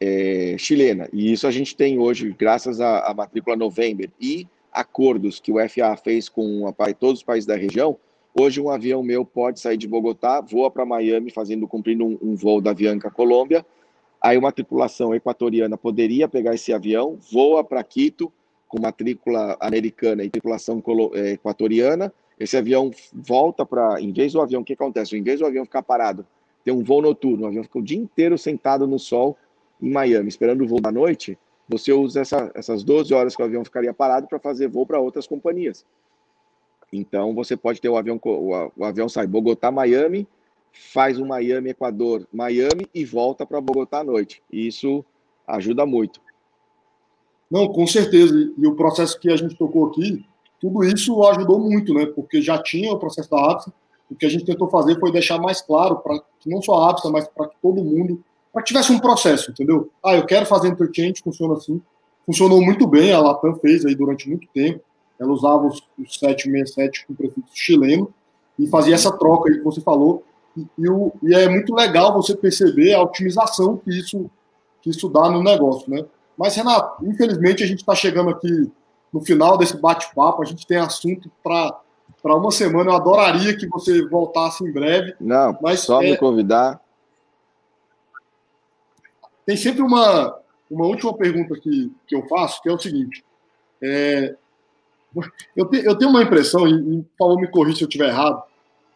é, 0.00 0.56
chilena. 0.58 1.08
E 1.12 1.32
isso 1.32 1.46
a 1.46 1.50
gente 1.50 1.74
tem 1.74 1.98
hoje, 1.98 2.32
graças 2.38 2.80
à, 2.80 3.00
à 3.00 3.14
matrícula 3.14 3.56
November 3.56 4.10
e 4.20 4.46
acordos 4.72 5.40
que 5.40 5.52
o 5.52 5.56
FAA 5.68 5.96
fez 5.96 6.28
com 6.28 6.66
a, 6.68 6.92
todos 6.92 7.20
os 7.20 7.24
países 7.24 7.46
da 7.46 7.56
região, 7.56 7.96
Hoje 8.36 8.60
um 8.60 8.68
avião 8.68 9.00
meu 9.00 9.24
pode 9.24 9.60
sair 9.60 9.76
de 9.76 9.86
Bogotá, 9.86 10.40
voa 10.40 10.68
para 10.68 10.84
Miami, 10.84 11.30
fazendo 11.30 11.68
cumprindo 11.68 12.04
um, 12.04 12.18
um, 12.20 12.34
voo 12.34 12.60
da 12.60 12.72
Avianca 12.72 13.08
Colômbia. 13.08 13.64
Aí 14.20 14.36
uma 14.36 14.50
tripulação 14.50 15.14
equatoriana 15.14 15.78
poderia 15.78 16.26
pegar 16.26 16.52
esse 16.52 16.72
avião, 16.72 17.16
voa 17.30 17.62
para 17.62 17.84
Quito 17.84 18.32
com 18.66 18.82
matrícula 18.82 19.56
americana 19.60 20.24
e 20.24 20.30
tripulação 20.30 20.82
é, 21.14 21.30
equatoriana. 21.34 22.12
Esse 22.36 22.56
avião 22.56 22.90
volta 23.12 23.64
para, 23.64 24.00
em 24.00 24.12
vez 24.12 24.32
do 24.32 24.40
avião, 24.40 24.62
o 24.62 24.64
que 24.64 24.72
acontece? 24.72 25.16
Em 25.16 25.22
vez 25.22 25.38
do 25.38 25.46
avião 25.46 25.64
ficar 25.64 25.84
parado, 25.84 26.26
tem 26.64 26.74
um 26.74 26.82
voo 26.82 27.00
noturno, 27.00 27.44
o 27.44 27.46
avião 27.46 27.62
fica 27.62 27.78
o 27.78 27.82
dia 27.82 27.98
inteiro 27.98 28.36
sentado 28.36 28.84
no 28.84 28.98
sol 28.98 29.38
em 29.80 29.92
Miami, 29.92 30.28
esperando 30.28 30.64
o 30.64 30.66
voo 30.66 30.80
da 30.80 30.90
noite. 30.90 31.38
Você 31.68 31.92
usa 31.92 32.22
essa, 32.22 32.50
essas 32.56 32.82
12 32.82 33.14
horas 33.14 33.36
que 33.36 33.42
o 33.42 33.44
avião 33.44 33.64
ficaria 33.64 33.94
parado 33.94 34.26
para 34.26 34.40
fazer 34.40 34.66
voo 34.66 34.84
para 34.84 34.98
outras 34.98 35.24
companhias. 35.24 35.86
Então 36.92 37.34
você 37.34 37.56
pode 37.56 37.80
ter 37.80 37.88
o 37.88 37.96
avião, 37.96 38.20
o, 38.22 38.84
avião 38.84 39.08
sai 39.08 39.26
Bogotá, 39.26 39.70
Miami, 39.70 40.26
faz 40.72 41.18
um 41.18 41.26
Miami, 41.26 41.70
Equador, 41.70 42.26
Miami 42.32 42.88
e 42.94 43.04
volta 43.04 43.46
para 43.46 43.60
Bogotá 43.60 44.00
à 44.00 44.04
noite. 44.04 44.42
Isso 44.50 45.04
ajuda 45.46 45.84
muito. 45.86 46.20
Não, 47.50 47.68
com 47.68 47.86
certeza. 47.86 48.34
E 48.56 48.66
o 48.66 48.74
processo 48.74 49.18
que 49.18 49.30
a 49.30 49.36
gente 49.36 49.56
tocou 49.56 49.86
aqui, 49.86 50.24
tudo 50.60 50.82
isso 50.84 51.22
ajudou 51.24 51.58
muito, 51.58 51.92
né? 51.92 52.06
Porque 52.06 52.40
já 52.40 52.60
tinha 52.62 52.92
o 52.92 52.98
processo 52.98 53.30
da 53.30 53.52
APSA. 53.52 53.72
O 54.10 54.14
que 54.14 54.26
a 54.26 54.28
gente 54.28 54.44
tentou 54.44 54.68
fazer 54.68 54.98
foi 54.98 55.12
deixar 55.12 55.38
mais 55.38 55.60
claro 55.60 55.96
para 55.96 56.20
não 56.46 56.60
só 56.62 56.74
a 56.74 56.90
APSA, 56.90 57.10
mas 57.10 57.28
para 57.28 57.48
todo 57.62 57.84
mundo, 57.84 58.22
para 58.52 58.62
que 58.62 58.68
tivesse 58.68 58.92
um 58.92 58.98
processo, 58.98 59.50
entendeu? 59.50 59.90
Ah, 60.02 60.14
eu 60.14 60.26
quero 60.26 60.46
fazer 60.46 60.68
interchange, 60.68 61.22
funciona 61.22 61.54
assim. 61.54 61.80
Funcionou 62.26 62.62
muito 62.62 62.86
bem, 62.86 63.12
a 63.12 63.20
Latam 63.20 63.54
fez 63.56 63.84
aí 63.84 63.94
durante 63.94 64.28
muito 64.28 64.48
tempo 64.54 64.80
ela 65.18 65.32
usava 65.32 65.66
os, 65.66 65.82
os 65.98 66.18
767 66.18 67.06
com 67.06 67.14
prefixo 67.14 67.50
chileno 67.54 68.12
e 68.58 68.66
fazia 68.68 68.94
essa 68.94 69.16
troca 69.16 69.50
aí 69.50 69.58
que 69.58 69.64
você 69.64 69.80
falou. 69.80 70.24
E, 70.56 70.66
e, 70.78 70.88
o, 70.88 71.12
e, 71.22 71.34
é 71.34 71.48
muito 71.48 71.74
legal 71.74 72.12
você 72.12 72.36
perceber 72.36 72.94
a 72.94 73.02
otimização 73.02 73.76
que 73.76 73.90
isso, 73.90 74.30
que 74.82 74.90
isso 74.90 75.08
dá 75.08 75.28
no 75.30 75.42
negócio, 75.42 75.90
né? 75.90 76.04
Mas, 76.36 76.56
Renato, 76.56 77.04
infelizmente 77.06 77.62
a 77.62 77.66
gente 77.66 77.80
está 77.80 77.94
chegando 77.94 78.30
aqui 78.30 78.70
no 79.12 79.20
final 79.20 79.56
desse 79.56 79.76
bate-papo, 79.76 80.42
a 80.42 80.44
gente 80.44 80.66
tem 80.66 80.78
assunto 80.78 81.30
para 81.42 81.80
para 82.24 82.34
uma 82.36 82.50
semana. 82.50 82.90
Eu 82.90 82.96
adoraria 82.96 83.54
que 83.54 83.68
você 83.68 84.02
voltasse 84.08 84.64
em 84.64 84.72
breve. 84.72 85.14
Não, 85.20 85.58
mas 85.60 85.80
só 85.80 86.02
é... 86.02 86.12
me 86.12 86.16
convidar. 86.16 86.80
Tem 89.44 89.58
sempre 89.58 89.82
uma, 89.82 90.34
uma 90.70 90.86
última 90.86 91.14
pergunta 91.14 91.54
que, 91.60 91.92
que 92.06 92.16
eu 92.16 92.26
faço, 92.26 92.62
que 92.62 92.68
é 92.70 92.72
o 92.72 92.78
seguinte. 92.78 93.22
É, 93.82 94.34
eu, 95.56 95.66
te, 95.66 95.84
eu 95.84 95.96
tenho 95.96 96.10
uma 96.10 96.22
impressão, 96.22 96.66
e, 96.66 96.72
e 96.72 97.04
favor 97.18 97.40
me 97.40 97.48
corrija 97.48 97.78
se 97.78 97.84
eu 97.84 97.88
estiver 97.88 98.08
errado, 98.08 98.42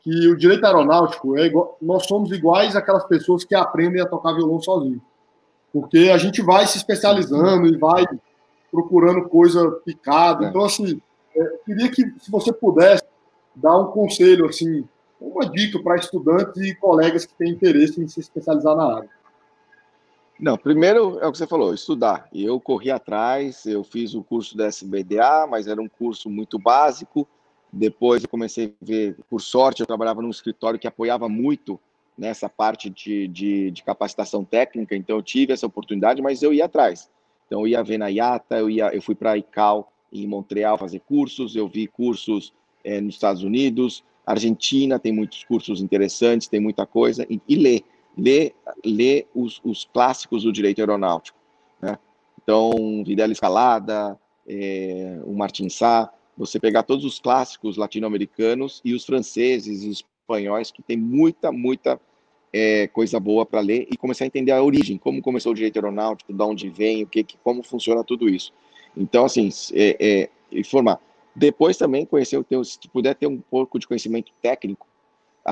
que 0.03 0.29
o 0.29 0.37
direito 0.37 0.65
aeronáutico 0.65 1.37
é 1.37 1.47
igual, 1.47 1.77
nós 1.81 2.07
somos 2.07 2.31
iguais 2.33 2.77
àquelas 2.77 3.05
pessoas 3.05 3.45
que 3.45 3.55
aprendem 3.55 4.01
a 4.01 4.07
tocar 4.07 4.35
violão 4.35 4.61
sozinho. 4.61 5.01
Porque 5.73 6.11
a 6.13 6.19
gente 6.19 6.41
vai 6.43 6.67
se 6.67 6.79
especializando 6.79 7.67
e 7.67 7.77
vai 7.77 8.05
procurando 8.71 9.29
coisa 9.29 9.71
picada. 9.85 10.47
É. 10.47 10.49
Então, 10.49 10.65
assim, 10.65 11.01
é, 11.37 11.45
queria 11.65 11.91
que, 11.91 12.03
se 12.21 12.31
você 12.31 12.53
pudesse, 12.53 13.03
dar 13.55 13.77
um 13.77 13.87
conselho, 13.87 14.47
assim, 14.47 14.85
uma 15.21 15.49
dica 15.49 15.83
para 15.83 15.97
estudantes 15.97 16.57
e 16.63 16.75
colegas 16.75 17.27
que 17.27 17.35
têm 17.35 17.51
interesse 17.51 18.01
em 18.01 18.09
se 18.09 18.21
especializar 18.21 18.77
na 18.77 18.97
área. 18.97 19.11
Não, 20.39 20.57
primeiro 20.57 21.19
é 21.21 21.27
o 21.27 21.33
que 21.33 21.39
você 21.39 21.47
falou, 21.47 21.75
estudar. 21.75 22.29
E 22.33 22.45
eu 22.45 22.61
corri 22.61 22.91
atrás, 22.91 23.67
eu 23.67 23.83
fiz 23.83 24.15
o 24.15 24.23
curso 24.23 24.57
da 24.57 24.67
SBDA, 24.67 25.47
mas 25.51 25.67
era 25.67 25.83
um 25.83 25.89
curso 25.89 26.31
muito 26.31 26.59
básico. 26.59 27.27
Depois 27.73 28.23
eu 28.23 28.29
comecei 28.29 28.75
a 28.81 28.85
ver, 28.85 29.17
por 29.29 29.41
sorte, 29.41 29.81
eu 29.81 29.87
trabalhava 29.87 30.23
num 30.23 30.31
escritório 30.31 30.79
que 30.79 30.87
apoiava 30.87 31.29
muito 31.29 31.79
nessa 32.17 32.49
parte 32.49 32.89
de, 32.89 33.27
de, 33.29 33.71
de 33.71 33.83
capacitação 33.83 34.45
técnica, 34.45 34.97
então 34.97 35.17
eu 35.17 35.23
tive 35.23 35.53
essa 35.53 35.67
oportunidade, 35.67 36.23
mas 36.23 36.43
eu 36.43 36.53
ia 36.53 36.65
atrás. 36.65 37.11
Então 37.47 37.61
eu 37.61 37.69
ia 37.69 37.83
ver 37.83 37.99
na 37.99 38.09
IATA, 38.09 38.59
eu, 38.59 38.71
ia, 38.71 38.95
eu 38.95 39.03
fui 39.03 39.15
para 39.15 39.33
a 39.33 39.39
ICAO 39.39 39.89
em 40.13 40.27
Montreal 40.27 40.79
fazer 40.79 41.01
cursos, 41.01 41.55
eu 41.57 41.69
vi 41.69 41.87
cursos 41.87 42.53
é, 42.83 43.01
nos 43.01 43.15
Estados 43.15 43.43
Unidos, 43.43 44.05
Argentina 44.25 44.99
tem 44.99 45.13
muitos 45.13 45.45
cursos 45.45 45.81
interessantes, 45.81 46.49
tem 46.49 46.61
muita 46.61 46.87
coisa, 46.87 47.27
e, 47.29 47.41
e 47.49 47.57
ler 47.57 47.85
ler, 48.19 49.27
os, 49.35 49.61
os 49.65 49.85
clássicos 49.85 50.43
do 50.43 50.53
direito 50.53 50.81
aeronáutico. 50.81 51.39
Né? 51.81 51.97
Então, 52.43 52.71
Videla 53.07 53.33
Escalada, 53.33 54.19
é, 54.47 55.21
o 55.25 55.33
Martin 55.33 55.69
Sá, 55.69 56.13
você 56.37 56.59
pegar 56.59 56.83
todos 56.83 57.05
os 57.05 57.21
clássicos 57.21 57.77
latino-americanos 57.77 58.81
e 58.85 58.95
os 58.95 59.05
franceses 59.05 59.83
e 59.83 59.89
os 59.89 60.05
espanhóis, 60.23 60.71
que 60.71 60.83
tem 60.83 60.97
muita, 60.97 61.53
muita 61.53 62.01
é, 62.53 62.87
coisa 62.89 63.21
boa 63.21 63.45
para 63.45 63.61
ler 63.61 63.87
e 63.91 63.97
começar 63.97 64.25
a 64.25 64.27
entender 64.27 64.53
a 64.53 64.63
origem, 64.63 64.99
como 64.99 65.23
começou 65.23 65.53
o 65.53 65.55
direito 65.55 65.77
aeronáutico, 65.77 66.33
de 66.33 66.43
onde 66.43 66.69
vem, 66.69 67.03
o 67.03 67.07
que, 67.07 67.25
como 67.43 67.63
funciona 67.63 68.03
tudo 68.03 68.29
isso. 68.29 68.53
Então, 68.97 69.25
assim, 69.25 69.49
é, 69.73 69.97
é, 70.01 70.31
informar. 70.51 71.01
Depois 71.35 71.77
também 71.77 72.05
conhecer, 72.05 72.45
se 72.65 72.89
puder 72.93 73.15
ter 73.15 73.27
um 73.27 73.39
pouco 73.39 73.79
de 73.79 73.87
conhecimento 73.87 74.33
técnico, 74.43 74.88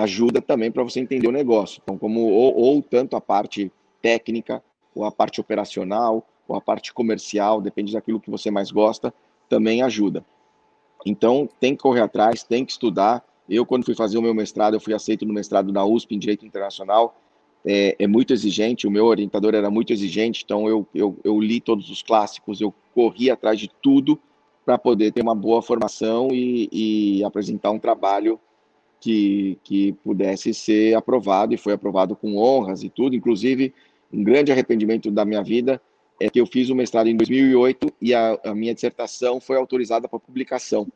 ajuda 0.03 0.41
também 0.41 0.71
para 0.71 0.83
você 0.83 1.01
entender 1.01 1.29
o 1.29 1.33
negócio. 1.33 1.81
Então, 1.83 1.97
como 1.97 2.21
ou, 2.21 2.55
ou, 2.55 2.83
tanto 2.83 3.17
a 3.17 3.21
parte 3.21 3.73
técnica, 4.03 4.63
ou 4.95 5.05
a 5.05 5.11
parte 5.11 5.41
operacional, 5.41 6.27
ou 6.47 6.57
a 6.57 6.61
parte 6.61 6.93
comercial, 6.93 7.61
depende 7.61 7.93
daquilo 7.93 8.21
que 8.21 8.31
você 8.31 8.51
mais 8.51 8.71
gosta, 8.71 9.13
também 9.49 9.83
ajuda. 9.83 10.25
Então, 11.05 11.49
tem 11.61 11.75
que 11.75 11.83
correr 11.83 12.03
atrás, 12.03 12.43
tem 12.43 12.65
que 12.65 12.73
estudar. 12.73 13.25
Eu, 13.49 13.65
quando 13.65 13.85
fui 13.85 13.95
fazer 13.95 14.19
o 14.19 14.23
meu 14.23 14.35
mestrado, 14.35 14.75
eu 14.75 14.81
fui 14.81 14.95
aceito 14.95 15.25
no 15.25 15.33
mestrado 15.33 15.73
na 15.73 15.85
USP 15.85 16.15
em 16.15 16.19
Direito 16.19 16.45
Internacional. 16.45 17.17
É, 17.65 17.97
é 17.99 18.07
muito 18.07 18.33
exigente, 18.33 18.87
o 18.87 18.91
meu 18.91 19.07
orientador 19.07 19.55
era 19.55 19.71
muito 19.71 19.93
exigente, 19.93 20.43
então 20.45 20.69
eu, 20.69 20.87
eu, 20.95 21.19
eu 21.25 21.41
li 21.41 21.61
todos 21.61 21.91
os 21.91 22.01
clássicos, 22.01 22.61
eu 22.61 22.73
corri 22.95 23.29
atrás 23.29 23.59
de 23.59 23.69
tudo 23.83 24.21
para 24.65 24.79
poder 24.79 25.13
ter 25.13 25.21
uma 25.21 25.35
boa 25.35 25.61
formação 25.61 26.29
e, 26.31 26.69
e 26.71 27.25
apresentar 27.25 27.73
um 27.73 27.79
trabalho 27.79 28.39
que, 29.01 29.59
que 29.63 29.93
pudesse 30.05 30.53
ser 30.55 30.95
aprovado 30.95 31.55
e 31.55 31.57
foi 31.57 31.73
aprovado 31.73 32.17
com 32.17 32.37
honras 32.37 32.83
e 32.83 32.89
tudo. 32.89 33.17
Inclusive, 33.17 33.73
um 34.13 34.23
grande 34.23 34.53
arrependimento 34.53 35.11
da 35.11 35.25
minha 35.25 35.43
vida 35.43 35.81
é 36.21 36.31
que 36.31 36.41
eu 36.41 36.47
fiz 36.47 36.71
o 36.71 36.75
mestrado 36.75 37.09
em 37.09 37.17
2008 37.17 37.93
e 38.01 38.15
a, 38.15 38.39
a 38.45 38.55
minha 38.55 38.75
dissertação 38.75 39.41
foi 39.41 39.57
autorizada 39.57 40.09
para 40.09 40.19
publicação. 40.19 40.87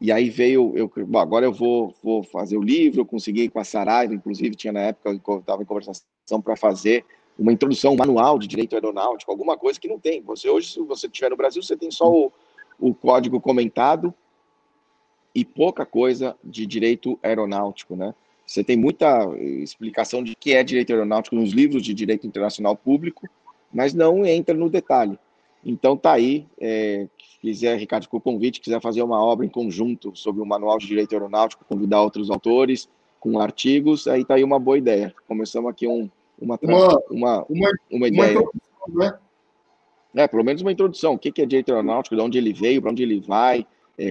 E 0.00 0.12
aí 0.12 0.30
veio, 0.30 0.72
eu, 0.76 0.90
bom, 1.06 1.18
agora 1.18 1.46
eu 1.46 1.52
vou, 1.52 1.94
vou 2.02 2.22
fazer 2.22 2.56
o 2.56 2.62
livro, 2.62 3.00
eu 3.00 3.06
consegui 3.06 3.48
com 3.48 3.58
a 3.58 3.64
Saraiva, 3.64 4.14
inclusive 4.14 4.54
tinha 4.54 4.72
na 4.72 4.80
época, 4.80 5.10
eu 5.10 5.38
estava 5.38 5.62
em 5.62 5.66
conversação 5.66 6.40
para 6.42 6.54
fazer 6.54 7.04
uma 7.36 7.52
introdução, 7.52 7.94
um 7.94 7.96
manual 7.96 8.38
de 8.38 8.46
direito 8.46 8.74
aeronáutico, 8.74 9.30
alguma 9.30 9.56
coisa 9.56 9.80
que 9.80 9.88
não 9.88 9.98
tem. 9.98 10.20
Você 10.22 10.48
hoje, 10.48 10.72
se 10.72 10.80
você 10.80 11.06
estiver 11.06 11.30
no 11.30 11.36
Brasil, 11.36 11.62
você 11.62 11.76
tem 11.76 11.90
só 11.90 12.12
o, 12.12 12.32
o 12.78 12.94
código 12.94 13.40
comentado 13.40 14.14
e 15.38 15.44
pouca 15.44 15.86
coisa 15.86 16.36
de 16.42 16.66
direito 16.66 17.16
aeronáutico, 17.22 17.94
né? 17.94 18.12
Você 18.44 18.64
tem 18.64 18.76
muita 18.76 19.24
explicação 19.38 20.24
de 20.24 20.34
que 20.34 20.52
é 20.52 20.64
direito 20.64 20.90
aeronáutico 20.92 21.36
nos 21.36 21.52
livros 21.52 21.82
de 21.82 21.94
direito 21.94 22.26
internacional 22.26 22.74
público, 22.74 23.28
mas 23.72 23.94
não 23.94 24.26
entra 24.26 24.52
no 24.54 24.68
detalhe. 24.68 25.16
Então 25.64 25.96
tá 25.96 26.12
aí, 26.12 26.44
é, 26.60 27.06
quiser, 27.40 27.78
Ricardo, 27.78 28.08
com 28.08 28.16
o 28.16 28.20
convite, 28.20 28.60
quiser 28.60 28.80
fazer 28.80 29.02
uma 29.02 29.22
obra 29.22 29.46
em 29.46 29.48
conjunto 29.48 30.10
sobre 30.16 30.42
o 30.42 30.46
manual 30.46 30.76
de 30.78 30.88
direito 30.88 31.12
aeronáutico, 31.12 31.64
convidar 31.68 32.02
outros 32.02 32.30
autores 32.30 32.88
com 33.20 33.38
artigos, 33.38 34.08
aí 34.08 34.24
tá 34.24 34.34
aí 34.34 34.42
uma 34.42 34.58
boa 34.58 34.78
ideia. 34.78 35.14
Começamos 35.28 35.70
aqui 35.70 35.86
um, 35.86 36.10
uma, 36.40 36.58
uma, 36.60 37.02
uma, 37.10 37.46
uma, 37.48 37.72
uma 37.92 38.08
ideia. 38.08 38.40
Uma 38.88 39.20
né? 40.12 40.24
É, 40.24 40.26
pelo 40.26 40.42
menos 40.42 40.62
uma 40.62 40.72
introdução. 40.72 41.14
O 41.14 41.18
que 41.18 41.28
é 41.40 41.46
direito 41.46 41.70
aeronáutico, 41.70 42.16
de 42.16 42.22
onde 42.22 42.38
ele 42.38 42.52
veio, 42.52 42.80
para 42.82 42.90
onde 42.90 43.02
ele 43.04 43.20
vai, 43.20 43.64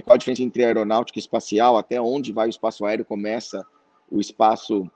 qual 0.04 0.14
a 0.14 0.18
diferença 0.18 0.42
entre 0.42 0.64
aeronáutica 0.64 1.18
e 1.18 1.20
espacial, 1.20 1.76
até 1.76 2.00
onde 2.00 2.32
vai 2.32 2.46
o 2.46 2.50
espaço 2.50 2.84
aéreo, 2.84 3.04
começa 3.04 3.64
o 4.10 4.20
espaço, 4.20 4.90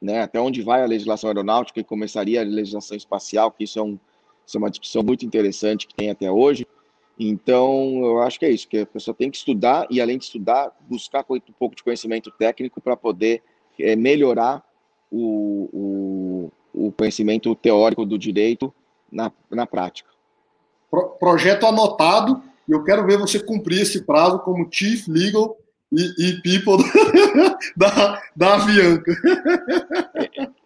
né, 0.00 0.22
até 0.22 0.40
onde 0.40 0.62
vai 0.62 0.82
a 0.82 0.86
legislação 0.86 1.28
aeronáutica 1.28 1.80
e 1.80 1.84
começaria 1.84 2.40
a 2.40 2.44
legislação 2.44 2.96
espacial, 2.96 3.50
que 3.50 3.64
isso 3.64 3.78
é, 3.78 3.82
um, 3.82 3.98
isso 4.46 4.56
é 4.56 4.58
uma 4.58 4.70
discussão 4.70 5.02
muito 5.02 5.26
interessante 5.26 5.86
que 5.86 5.94
tem 5.94 6.10
até 6.10 6.30
hoje. 6.30 6.66
Então, 7.18 8.04
eu 8.04 8.20
acho 8.20 8.38
que 8.38 8.44
é 8.44 8.50
isso, 8.50 8.68
que 8.68 8.80
a 8.80 8.86
pessoa 8.86 9.14
tem 9.14 9.30
que 9.30 9.38
estudar 9.38 9.86
e, 9.90 10.00
além 10.00 10.18
de 10.18 10.24
estudar, 10.24 10.74
buscar 10.80 11.24
um 11.30 11.40
pouco 11.58 11.74
de 11.74 11.82
conhecimento 11.82 12.30
técnico 12.30 12.80
para 12.80 12.96
poder 12.96 13.42
é, 13.78 13.96
melhorar 13.96 14.62
o, 15.10 16.50
o, 16.74 16.86
o, 16.88 16.92
conhecimento 16.92 17.54
teórico 17.54 18.04
do 18.04 18.18
direito 18.18 18.72
na, 19.10 19.32
na 19.50 19.66
prática. 19.66 20.10
Pro, 20.90 21.10
projeto 21.10 21.64
anotado 21.64 22.42
e 22.68 22.72
eu 22.72 22.82
quero 22.82 23.06
ver 23.06 23.18
você 23.18 23.38
cumprir 23.38 23.82
esse 23.82 24.02
prazo 24.02 24.38
como 24.40 24.68
Chief 24.70 25.06
Legal 25.08 25.56
e, 25.92 26.14
e 26.18 26.42
People 26.42 26.84
da, 27.76 28.22
da 28.34 28.54
Avianca. 28.54 29.12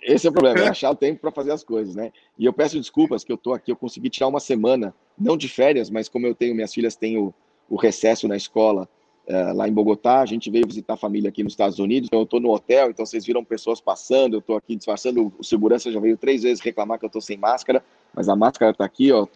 Esse 0.03 0.27
é 0.27 0.31
o 0.31 0.33
problema, 0.33 0.61
é 0.61 0.69
achar 0.69 0.91
o 0.91 0.97
tempo 0.97 1.21
para 1.21 1.31
fazer 1.31 1.53
as 1.53 1.63
coisas, 1.63 1.95
né? 1.95 2.11
E 2.39 2.45
eu 2.45 2.53
peço 2.53 2.79
desculpas 2.79 3.23
que 3.23 3.31
eu 3.31 3.37
estou 3.37 3.53
aqui, 3.53 3.71
eu 3.71 3.77
consegui 3.77 4.09
tirar 4.09 4.29
uma 4.29 4.41
semana, 4.41 4.95
não 5.19 5.37
de 5.37 5.49
férias, 5.49 5.91
mas 5.91 6.09
como 6.09 6.27
eu 6.27 6.35
tenho, 6.35 6.55
minhas 6.55 6.73
filhas 6.73 6.97
têm 6.97 7.19
o, 7.19 7.35
o 7.69 7.77
recesso 7.77 8.27
na 8.27 8.37
escola 8.37 8.89
uh, 9.29 9.55
lá 9.55 9.69
em 9.69 9.73
Bogotá, 9.73 10.21
a 10.21 10.27
gente 10.27 10.51
veio 10.51 10.67
visitar 10.67 10.95
a 10.95 10.97
família 10.97 11.29
aqui 11.29 11.45
nos 11.45 11.53
Estados 11.53 11.79
Unidos, 11.79 12.09
então 12.09 12.21
eu 12.21 12.25
estou 12.25 12.41
no 12.41 12.51
hotel, 12.51 12.91
então 12.91 13.05
vocês 13.05 13.25
viram 13.25 13.45
pessoas 13.45 13.81
passando, 13.81 14.35
eu 14.35 14.41
estou 14.41 14.57
aqui 14.57 14.75
disfarçando, 14.75 15.33
o 15.39 15.45
segurança 15.45 15.93
já 15.93 16.01
veio 16.01 16.17
três 16.17 16.43
vezes 16.43 16.61
reclamar 16.61 16.99
que 16.99 17.05
eu 17.05 17.09
estou 17.09 17.23
sem 17.23 17.37
máscara, 17.37 17.85
mas 18.15 18.29
a 18.29 18.35
máscara 18.35 18.73
está 18.73 18.85
aqui, 18.85 19.13
ó, 19.13 19.27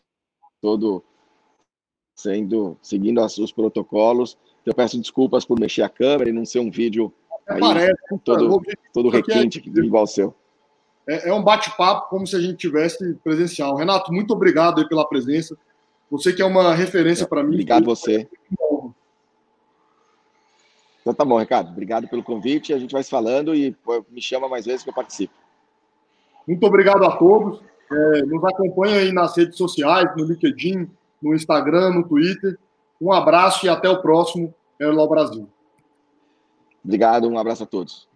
todo 0.61 1.05
sendo 2.15 2.77
seguindo 2.81 3.21
os 3.23 3.53
protocolos. 3.53 4.39
Eu 4.65 4.75
peço 4.75 4.99
desculpas 4.99 5.45
por 5.45 5.59
mexer 5.59 5.83
a 5.83 5.89
câmera 5.89 6.31
e 6.31 6.33
não 6.33 6.45
ser 6.45 6.61
um 6.61 6.71
vídeo 6.71 7.13
aí, 7.47 7.61
Parece, 7.61 7.95
todo, 8.25 8.63
todo 8.93 9.09
requinte 9.11 9.63
é, 9.65 9.81
igual 9.81 10.05
o 10.05 10.07
seu. 10.07 10.35
É, 11.07 11.29
é 11.29 11.35
um 11.35 11.43
bate-papo 11.43 12.09
como 12.09 12.27
se 12.27 12.35
a 12.37 12.41
gente 12.41 12.57
tivesse 12.57 13.15
presencial. 13.23 13.77
Renato, 13.77 14.13
muito 14.13 14.33
obrigado 14.33 14.89
pela 14.89 15.07
presença. 15.07 15.57
Você 16.11 16.33
que 16.33 16.41
é 16.41 16.45
uma 16.45 16.75
referência 16.75 17.27
para 17.27 17.43
mim. 17.43 17.55
Obrigado 17.55 17.85
você. 17.85 18.29
Então 21.01 21.13
tá 21.13 21.25
bom, 21.25 21.39
Ricardo. 21.39 21.71
Obrigado 21.71 22.09
pelo 22.09 22.23
convite. 22.23 22.73
A 22.73 22.79
gente 22.79 22.93
vai 22.93 23.03
se 23.03 23.11
falando 23.11 23.55
e 23.55 23.77
me 24.11 24.23
chama 24.23 24.49
mais 24.49 24.65
vezes 24.65 24.83
que 24.83 24.89
eu 24.89 24.95
participo. 24.95 25.35
Muito 26.47 26.65
obrigado 26.67 27.05
a 27.05 27.17
todos. 27.17 27.61
É, 27.91 28.23
nos 28.23 28.43
acompanha 28.45 29.01
aí 29.01 29.13
nas 29.13 29.37
redes 29.37 29.59
sociais, 29.59 30.11
no 30.17 30.25
LinkedIn, 30.25 30.89
no 31.25 31.35
Instagram, 31.35 31.91
no 31.91 32.07
Twitter. 32.07 32.59
Um 33.01 33.13
abraço 33.13 33.65
e 33.67 33.69
até 33.69 33.89
o 33.89 34.03
próximo 34.03 34.55
Aeroló 34.81 35.07
Brasil. 35.07 35.49
Obrigado, 36.85 37.29
um 37.29 37.39
abraço 37.39 37.63
a 37.63 37.67
todos. 37.67 38.07